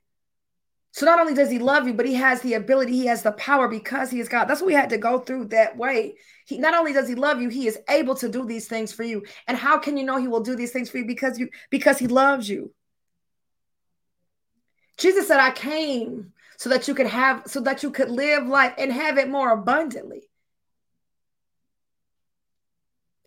[0.99, 3.31] So not only does he love you, but he has the ability, he has the
[3.31, 4.47] power because he is God.
[4.47, 6.17] That's what we had to go through that way.
[6.45, 9.05] He not only does he love you, he is able to do these things for
[9.05, 9.25] you.
[9.47, 11.07] And how can you know he will do these things for you?
[11.07, 12.75] Because you because he loves you.
[14.97, 18.75] Jesus said, I came so that you could have, so that you could live life
[18.77, 20.28] and have it more abundantly.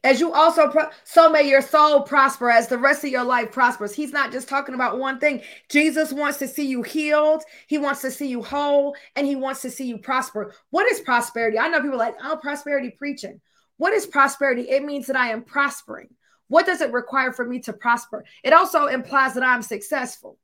[0.03, 3.51] As you also, pro- so may your soul prosper as the rest of your life
[3.51, 3.93] prospers.
[3.93, 5.41] He's not just talking about one thing.
[5.69, 9.61] Jesus wants to see you healed, He wants to see you whole, and He wants
[9.61, 10.53] to see you prosper.
[10.71, 11.59] What is prosperity?
[11.59, 13.41] I know people like, oh, prosperity preaching.
[13.77, 14.63] What is prosperity?
[14.63, 16.09] It means that I am prospering.
[16.47, 18.25] What does it require for me to prosper?
[18.43, 20.37] It also implies that I'm successful,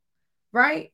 [0.52, 0.92] right?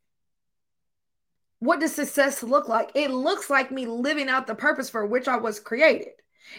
[1.59, 2.93] What does success look like?
[2.95, 6.09] It looks like me living out the purpose for which I was created.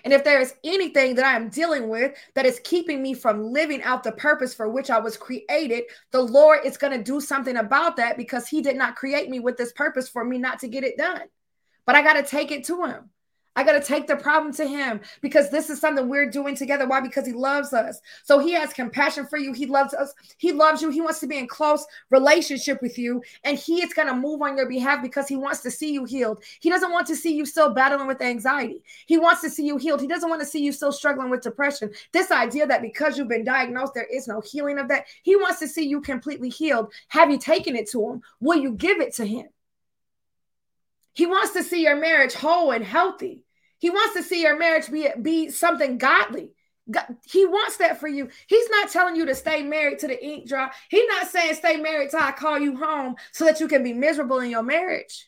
[0.04, 3.52] And if there is anything that I am dealing with that is keeping me from
[3.52, 7.22] living out the purpose for which I was created, the Lord is going to do
[7.22, 10.60] something about that because He did not create me with this purpose for me not
[10.60, 11.24] to get it done.
[11.86, 13.10] But I got to take it to Him.
[13.56, 16.88] I got to take the problem to him because this is something we're doing together.
[16.88, 17.00] Why?
[17.00, 18.02] Because he loves us.
[18.24, 19.54] So he has compassion for you.
[19.54, 20.14] He loves us.
[20.38, 20.90] He loves you.
[20.90, 23.22] He wants to be in close relationship with you.
[23.44, 26.04] And he is going to move on your behalf because he wants to see you
[26.04, 26.44] healed.
[26.60, 28.84] He doesn't want to see you still battling with anxiety.
[29.06, 30.02] He wants to see you healed.
[30.02, 31.92] He doesn't want to see you still struggling with depression.
[32.12, 35.06] This idea that because you've been diagnosed, there is no healing of that.
[35.24, 36.92] He wants to see you completely healed.
[37.08, 38.22] Have you taken it to him?
[38.42, 39.48] Will you give it to him?
[41.14, 43.45] He wants to see your marriage whole and healthy.
[43.80, 46.52] He wants to see your marriage be, be something godly.
[46.90, 48.30] God, he wants that for you.
[48.48, 50.74] He's not telling you to stay married to the ink drop.
[50.90, 53.94] He's not saying stay married till I call you home so that you can be
[53.94, 55.28] miserable in your marriage.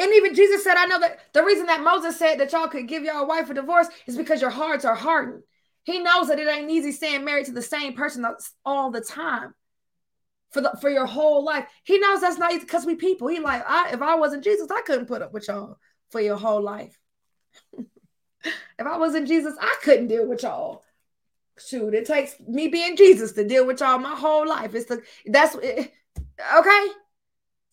[0.00, 2.88] And even Jesus said, I know that the reason that Moses said that y'all could
[2.88, 5.42] give y'all wife a divorce is because your hearts are hardened.
[5.84, 8.26] He knows that it ain't easy staying married to the same person
[8.64, 9.54] all the time
[10.50, 11.66] for the for your whole life.
[11.82, 13.28] He knows that's not easy because we people.
[13.28, 15.78] He like, I if I wasn't Jesus, I couldn't put up with y'all
[16.10, 16.98] for your whole life.
[17.76, 20.84] if I wasn't Jesus, I couldn't deal with y'all.
[21.58, 24.74] Shoot, it takes me being Jesus to deal with y'all my whole life.
[24.74, 26.86] It's the that's okay.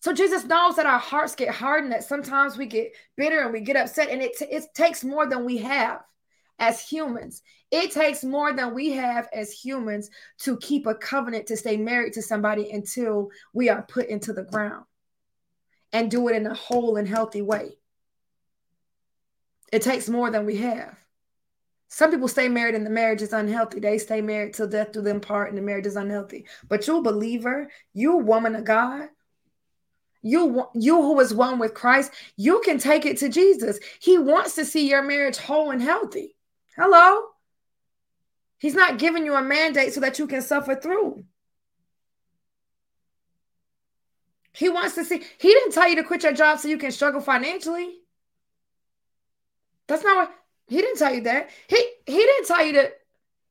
[0.00, 3.60] So Jesus knows that our hearts get hardened, that sometimes we get bitter and we
[3.60, 6.00] get upset, and it, t- it takes more than we have
[6.58, 7.42] as humans.
[7.70, 10.10] It takes more than we have as humans
[10.40, 14.44] to keep a covenant to stay married to somebody until we are put into the
[14.44, 14.84] ground
[15.92, 17.76] and do it in a whole and healthy way.
[19.72, 20.96] It takes more than we have.
[21.88, 23.80] Some people stay married and the marriage is unhealthy.
[23.80, 26.46] They stay married till death do them part and the marriage is unhealthy.
[26.68, 29.08] But you're a believer, you a woman of God,
[30.22, 33.78] you you who is one with Christ, you can take it to Jesus.
[34.00, 36.34] He wants to see your marriage whole and healthy.
[36.76, 37.22] Hello?
[38.58, 41.24] He's not giving you a mandate so that you can suffer through.
[44.52, 45.22] He wants to see.
[45.38, 47.94] He didn't tell you to quit your job so you can struggle financially.
[49.88, 50.34] That's not what
[50.66, 51.50] he didn't tell you that.
[51.68, 51.76] He
[52.06, 52.90] he didn't tell you to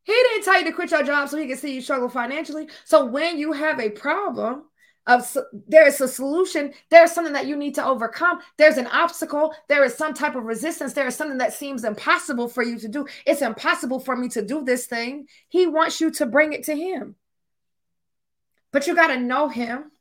[0.04, 2.70] he didn't tell you to quit your job so he can see you struggle financially.
[2.84, 4.66] So when you have a problem
[5.08, 5.36] of
[5.68, 8.40] there is a solution, there's something that you need to overcome.
[8.58, 12.48] There's an obstacle, there is some type of resistance, there is something that seems impossible
[12.48, 13.06] for you to do.
[13.26, 15.28] It's impossible for me to do this thing.
[15.48, 17.16] He wants you to bring it to him.
[18.72, 19.92] But you got to know him.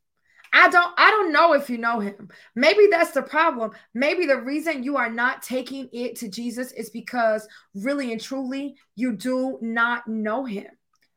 [0.55, 2.31] I don't I don't know if you know him.
[2.55, 3.73] Maybe that's the problem.
[3.93, 8.77] Maybe the reason you are not taking it to Jesus is because really and truly
[8.95, 10.67] you do not know him.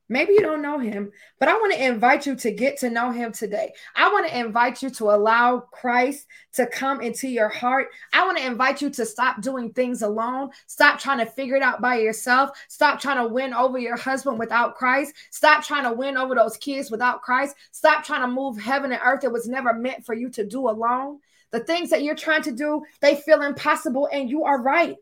[0.09, 3.11] Maybe you don't know him, but I want to invite you to get to know
[3.11, 3.73] him today.
[3.93, 7.89] I want to invite you to allow Christ to come into your heart.
[8.13, 10.51] I want to invite you to stop doing things alone.
[10.67, 12.51] Stop trying to figure it out by yourself.
[12.69, 15.13] Stop trying to win over your husband without Christ.
[15.31, 17.57] Stop trying to win over those kids without Christ.
[17.73, 19.25] Stop trying to move heaven and earth.
[19.25, 21.19] It was never meant for you to do alone.
[21.51, 24.95] The things that you're trying to do, they feel impossible, and you are right.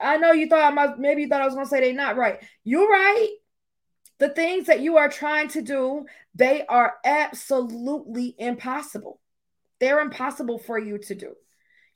[0.00, 1.94] I know you thought I might, maybe you thought I was going to say they're
[1.94, 2.40] not right.
[2.64, 3.36] You're right
[4.22, 9.18] the things that you are trying to do, they are absolutely impossible.
[9.80, 11.34] They're impossible for you to do.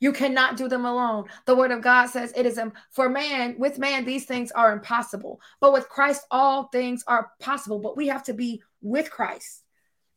[0.01, 1.29] You cannot do them alone.
[1.45, 2.59] The word of God says it is
[2.91, 5.39] for man, with man, these things are impossible.
[5.61, 7.79] But with Christ, all things are possible.
[7.79, 9.63] But we have to be with Christ.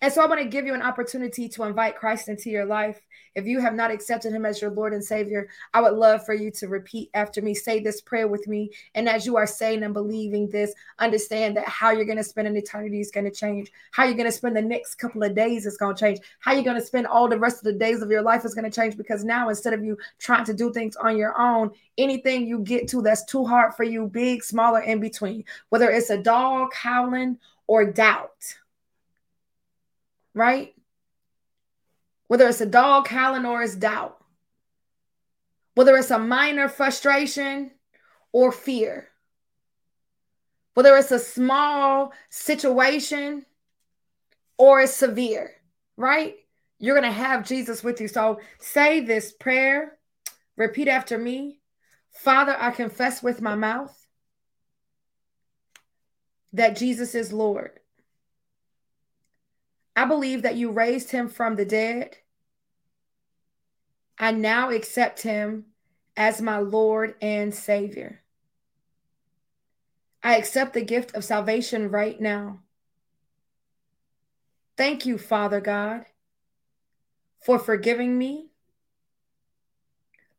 [0.03, 3.01] And so I want to give you an opportunity to invite Christ into your life.
[3.35, 6.33] If you have not accepted him as your Lord and Savior, I would love for
[6.33, 8.71] you to repeat after me, say this prayer with me.
[8.95, 12.49] And as you are saying and believing this, understand that how you're going to spend
[12.49, 13.71] an eternity is going to change.
[13.91, 16.21] How you're going to spend the next couple of days is going to change.
[16.39, 18.55] How you're going to spend all the rest of the days of your life is
[18.55, 21.71] going to change because now instead of you trying to do things on your own,
[21.99, 26.11] anything you get to that's too hard for you, big, smaller, in between, whether it's
[26.11, 28.57] a dog howling or doubt
[30.35, 30.75] right?
[32.29, 34.17] Whether it's a dog howling or it's doubt,
[35.75, 37.71] whether it's a minor frustration
[38.33, 39.09] or fear,
[40.75, 43.45] whether it's a small situation
[44.59, 45.53] or it's severe.
[45.97, 46.37] right?
[46.79, 48.09] You're going to have Jesus with you.
[48.09, 49.99] So say this prayer,
[50.57, 51.61] repeat after me.
[52.13, 53.95] Father, I confess with my mouth
[56.53, 57.80] that Jesus is Lord.
[60.01, 62.17] I believe that you raised him from the dead.
[64.19, 65.67] I now accept him
[66.17, 68.23] as my Lord and Savior.
[70.23, 72.61] I accept the gift of salvation right now.
[74.79, 76.07] Thank you, Father God,
[77.45, 78.53] for forgiving me,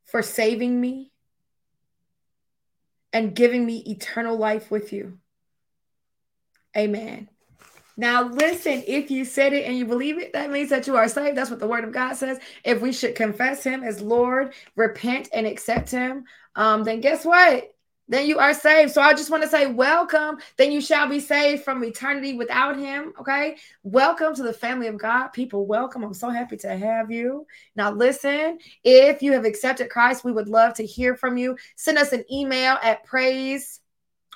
[0.06, 1.12] for saving me,
[3.14, 5.20] and giving me eternal life with you.
[6.76, 7.30] Amen.
[7.98, 11.08] Now, listen, if you said it and you believe it, that means that you are
[11.08, 11.38] saved.
[11.38, 12.40] That's what the word of God says.
[12.64, 16.26] If we should confess him as Lord, repent and accept him,
[16.56, 17.74] um, then guess what?
[18.08, 18.92] Then you are saved.
[18.92, 20.40] So I just want to say, welcome.
[20.58, 23.14] Then you shall be saved from eternity without him.
[23.20, 23.56] Okay.
[23.84, 25.30] Welcome to the family of God.
[25.30, 26.04] People, welcome.
[26.04, 27.46] I'm so happy to have you.
[27.76, 31.58] Now, listen, if you have accepted Christ, we would love to hear from you.
[31.76, 33.81] Send us an email at praise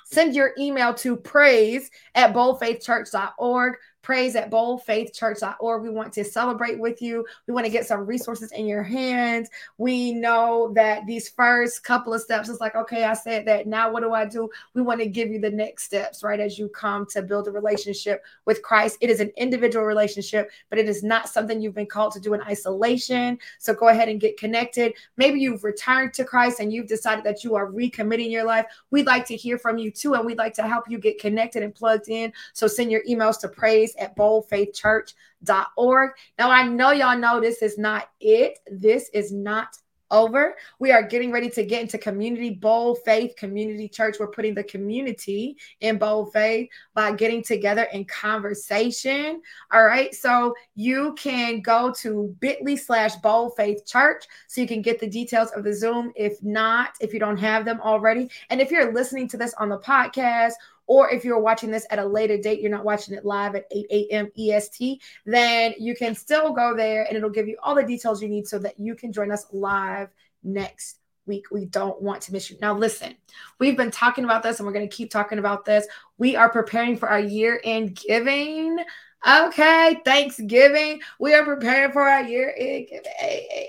[0.08, 3.74] Send your email to praise at boldfaithchurch.org
[4.06, 5.82] praise at boldfaithchurch.org.
[5.82, 7.26] We want to celebrate with you.
[7.48, 9.50] We want to get some resources in your hands.
[9.78, 13.66] We know that these first couple of steps is like, okay, I said that.
[13.66, 14.48] Now what do I do?
[14.74, 16.38] We want to give you the next steps, right?
[16.38, 18.96] As you come to build a relationship with Christ.
[19.00, 22.32] It is an individual relationship, but it is not something you've been called to do
[22.34, 23.40] in isolation.
[23.58, 24.94] So go ahead and get connected.
[25.16, 28.66] Maybe you've returned to Christ and you've decided that you are recommitting your life.
[28.92, 31.64] We'd like to hear from you too, and we'd like to help you get connected
[31.64, 32.32] and plugged in.
[32.52, 36.10] So send your emails to praise at boldfaithchurch.org.
[36.38, 38.58] Now, I know y'all know this is not it.
[38.70, 39.76] This is not
[40.10, 40.56] over.
[40.78, 44.16] We are getting ready to get into community bold faith community church.
[44.18, 49.42] We're putting the community in bold faith by getting together in conversation.
[49.72, 50.14] All right.
[50.14, 55.08] So you can go to bit.ly slash bold faith church so you can get the
[55.08, 56.12] details of the Zoom.
[56.14, 59.68] If not, if you don't have them already, and if you're listening to this on
[59.68, 60.52] the podcast
[60.86, 63.64] or if you're watching this at a later date, you're not watching it live at
[63.70, 64.30] 8 a.m.
[64.38, 68.28] EST, then you can still go there and it'll give you all the details you
[68.28, 70.08] need so that you can join us live
[70.42, 71.46] next week.
[71.50, 72.56] We don't want to miss you.
[72.60, 73.16] Now, listen,
[73.58, 75.86] we've been talking about this and we're going to keep talking about this.
[76.18, 78.78] We are preparing for our year end giving.
[79.26, 81.00] Okay, Thanksgiving.
[81.18, 82.54] We are preparing for our year.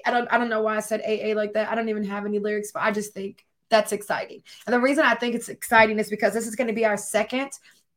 [0.05, 1.69] I don't I don't know why I said AA like that.
[1.69, 4.43] I don't even have any lyrics, but I just think that's exciting.
[4.65, 6.97] And the reason I think it's exciting is because this is going to be our
[6.97, 7.51] second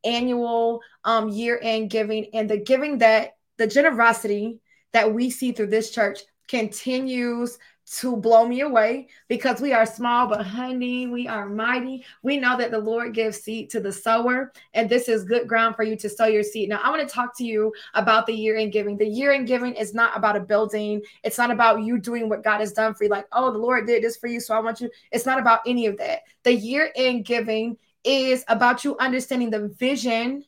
[0.04, 4.58] annual um, year end giving, and the giving that the generosity
[4.92, 7.58] that we see through this church continues
[7.99, 12.05] to blow me away because we are small, but honey, we are mighty.
[12.22, 15.74] We know that the Lord gives seed to the sower, and this is good ground
[15.74, 16.68] for you to sow your seed.
[16.68, 18.97] Now, I want to talk to you about the year in giving.
[18.97, 22.45] The year in giving is not about a building, it's not about you doing what
[22.45, 24.61] God has done for you, like, oh, the Lord did this for you, so I
[24.61, 24.88] want you.
[25.11, 26.20] It's not about any of that.
[26.45, 30.45] The year in giving is about you understanding the vision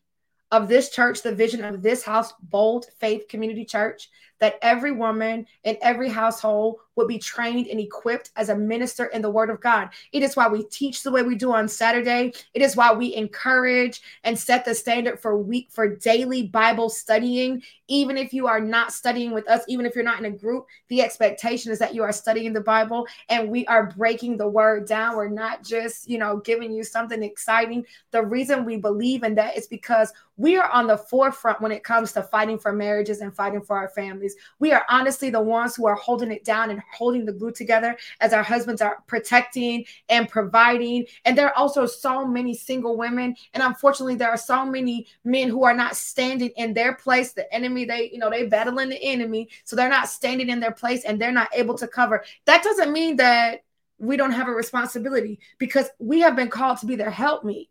[0.52, 4.10] of this church, the vision of this house, Bold Faith Community Church,
[4.42, 9.22] that every woman in every household would be trained and equipped as a minister in
[9.22, 9.90] the Word of God.
[10.10, 12.32] It is why we teach the way we do on Saturday.
[12.52, 17.62] It is why we encourage and set the standard for week for daily Bible studying.
[17.86, 20.66] Even if you are not studying with us, even if you're not in a group,
[20.88, 24.86] the expectation is that you are studying the Bible and we are breaking the Word
[24.86, 25.16] down.
[25.16, 27.86] We're not just, you know, giving you something exciting.
[28.10, 31.84] The reason we believe in that is because we are on the forefront when it
[31.84, 34.31] comes to fighting for marriages and fighting for our families.
[34.58, 37.96] We are honestly the ones who are holding it down and holding the glue together
[38.20, 41.06] as our husbands are protecting and providing.
[41.24, 43.36] And there are also so many single women.
[43.54, 47.32] And unfortunately, there are so many men who are not standing in their place.
[47.32, 49.48] The enemy, they, you know, they battling the enemy.
[49.64, 52.24] So they're not standing in their place and they're not able to cover.
[52.46, 53.64] That doesn't mean that
[53.98, 57.68] we don't have a responsibility because we have been called to be their helpmeet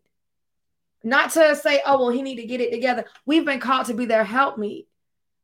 [1.04, 3.04] not to say, oh, well, he need to get it together.
[3.26, 4.86] We've been called to be their helpmeet,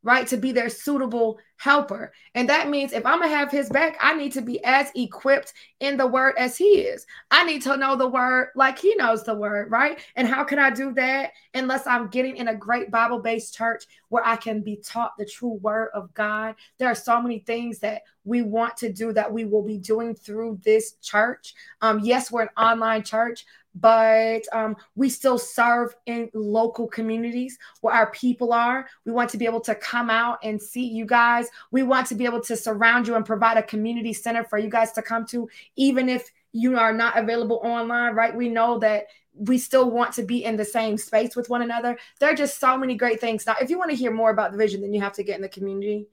[0.02, 0.26] right?
[0.28, 2.12] To be their suitable helper.
[2.34, 4.90] And that means if I'm going to have his back, I need to be as
[4.94, 7.04] equipped in the word as he is.
[7.30, 9.98] I need to know the word like he knows the word, right?
[10.14, 13.84] And how can I do that unless I'm getting in a great Bible based church
[14.08, 16.54] where I can be taught the true word of God?
[16.78, 20.14] There are so many things that we want to do that we will be doing
[20.14, 21.54] through this church.
[21.80, 23.44] Um, yes, we're an online church,
[23.80, 28.88] but um, we still serve in local communities where our people are.
[29.04, 31.48] We want to be able to come out and see you guys.
[31.70, 34.68] We want to be able to surround you and provide a community center for you
[34.68, 38.34] guys to come to, even if you are not available online, right?
[38.34, 41.96] We know that we still want to be in the same space with one another.
[42.18, 43.46] There are just so many great things.
[43.46, 45.36] Now, if you want to hear more about the vision, then you have to get
[45.36, 46.08] in the community.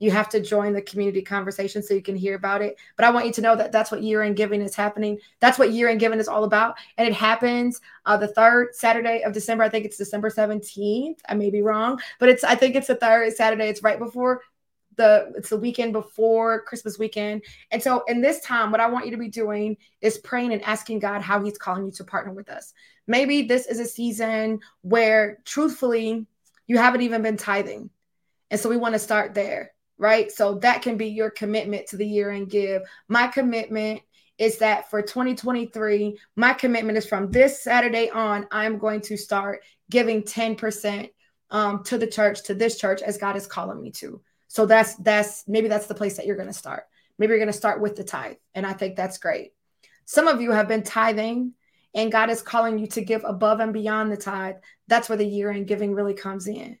[0.00, 2.76] You have to join the community conversation so you can hear about it.
[2.96, 5.18] But I want you to know that that's what year end giving is happening.
[5.38, 6.76] That's what year end giving is all about.
[6.98, 9.62] And it happens uh, the third Saturday of December.
[9.62, 11.18] I think it's December 17th.
[11.28, 13.68] I may be wrong, but it's, I think it's the third Saturday.
[13.68, 14.42] It's right before
[14.96, 17.42] the it's the weekend before Christmas weekend.
[17.70, 20.62] And so in this time, what I want you to be doing is praying and
[20.62, 22.74] asking God how He's calling you to partner with us.
[23.06, 26.26] Maybe this is a season where truthfully
[26.66, 27.90] you haven't even been tithing.
[28.50, 30.32] And so we want to start there, right?
[30.32, 32.82] So that can be your commitment to the year and give.
[33.06, 34.00] My commitment
[34.38, 39.60] is that for 2023, my commitment is from this Saturday on, I'm going to start
[39.90, 41.10] giving 10%
[41.50, 44.22] um, to the church, to this church, as God is calling me to.
[44.48, 46.84] So that's that's maybe that's the place that you're going to start.
[47.18, 49.52] Maybe you're going to start with the tithe, and I think that's great.
[50.06, 51.52] Some of you have been tithing,
[51.94, 54.56] and God is calling you to give above and beyond the tithe.
[54.88, 56.78] That's where the year-end giving really comes in,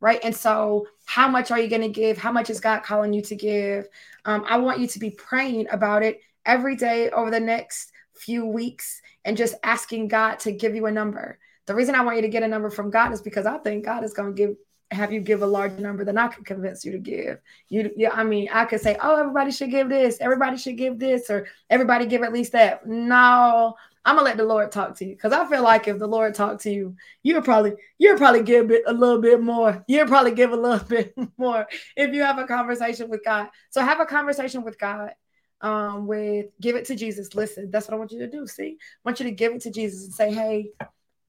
[0.00, 0.20] right?
[0.22, 2.18] And so, how much are you going to give?
[2.18, 3.88] How much is God calling you to give?
[4.24, 8.46] Um, I want you to be praying about it every day over the next few
[8.46, 11.38] weeks, and just asking God to give you a number.
[11.66, 13.84] The reason I want you to get a number from God is because I think
[13.84, 14.56] God is going to give
[14.90, 17.38] have you give a larger number than I could convince you to give.
[17.68, 20.98] You, yeah, I mean, I could say, oh, everybody should give this, everybody should give
[20.98, 22.86] this, or everybody give at least that.
[22.86, 23.74] No,
[24.04, 26.34] I'm gonna let the Lord talk to you because I feel like if the Lord
[26.34, 29.84] talked to you, you'll probably you'll probably give it a little bit more.
[29.88, 33.48] You'll probably give a little bit more if you have a conversation with God.
[33.70, 35.12] So have a conversation with God.
[35.60, 37.34] Um, with give it to Jesus.
[37.34, 38.46] Listen, that's what I want you to do.
[38.46, 40.70] See, I want you to give it to Jesus and say, hey,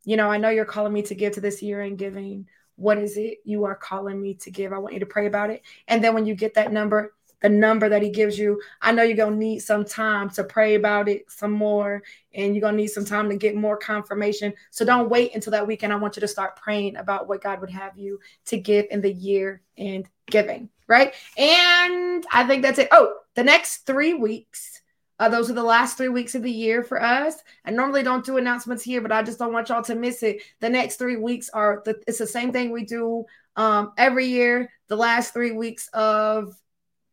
[0.05, 2.47] you know, I know you're calling me to give to this year and giving
[2.79, 4.71] what is it you are calling me to give?
[4.71, 5.63] I want you to pray about it.
[5.87, 9.03] And then when you get that number, the number that he gives you, I know
[9.03, 12.75] you're going to need some time to pray about it some more and you're going
[12.75, 14.53] to need some time to get more confirmation.
[14.71, 15.93] So don't wait until that weekend.
[15.93, 19.01] I want you to start praying about what God would have you to give in
[19.01, 21.13] the year and giving, right?
[21.37, 22.89] And I think that's it.
[22.91, 24.79] Oh, the next three weeks
[25.19, 27.35] uh, those are the last three weeks of the year for us.
[27.65, 30.41] I normally don't do announcements here, but I just don't want y'all to miss it.
[30.61, 33.25] The next three weeks are the, it's the same thing we do
[33.57, 34.71] um, every year.
[34.87, 36.55] The last three weeks of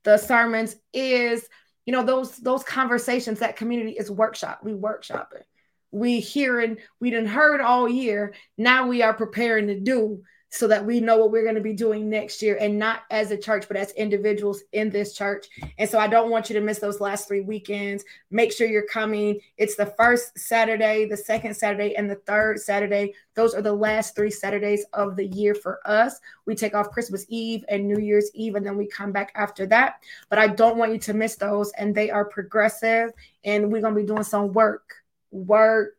[0.07, 1.47] the sermons is,
[1.85, 3.41] you know, those those conversations.
[3.41, 4.61] That community is workshop.
[4.63, 5.45] We workshop it.
[5.91, 8.35] We hearing, we didn't heard all year.
[8.57, 11.73] Now we are preparing to do so that we know what we're going to be
[11.73, 15.47] doing next year and not as a church but as individuals in this church.
[15.79, 18.05] And so i don't want you to miss those last three weekends.
[18.31, 19.41] Make sure you're coming.
[19.57, 23.15] It's the first saturday the second saturday and the third saturday.
[23.35, 26.21] Those are the last three saturdays of the year for us.
[26.47, 29.67] We take off christmas eve and new year's eve and then we come back after
[29.67, 29.97] that.
[30.29, 33.11] But i don't want you to miss those and they are progressive
[33.45, 34.95] and we're going to be doing some work
[35.33, 35.97] work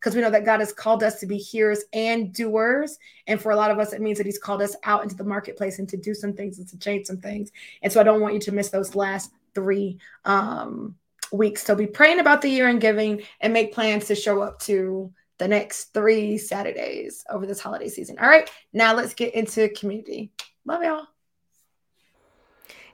[0.00, 2.98] because we know that God has called us to be hearers and doers.
[3.26, 5.24] And for a lot of us, it means that He's called us out into the
[5.24, 7.52] marketplace and to do some things and to change some things.
[7.82, 10.96] And so I don't want you to miss those last three um,
[11.32, 11.62] weeks.
[11.64, 15.12] So be praying about the year and giving and make plans to show up to
[15.38, 18.18] the next three Saturdays over this holiday season.
[18.18, 20.32] All right, now let's get into community.
[20.64, 21.06] Love y'all.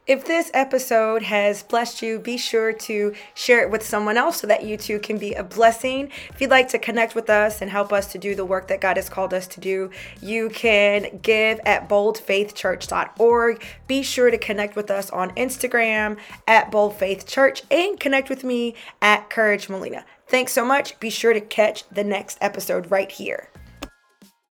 [0.06, 4.46] If this episode has blessed you, be sure to share it with someone else so
[4.46, 6.12] that you too can be a blessing.
[6.32, 8.80] If you'd like to connect with us and help us to do the work that
[8.80, 9.90] God has called us to do,
[10.22, 13.64] you can give at boldfaithchurch.org.
[13.88, 19.28] Be sure to connect with us on Instagram at boldfaithchurch and connect with me at
[19.28, 20.04] Courage Molina.
[20.28, 21.00] Thanks so much.
[21.00, 23.48] Be sure to catch the next episode right here.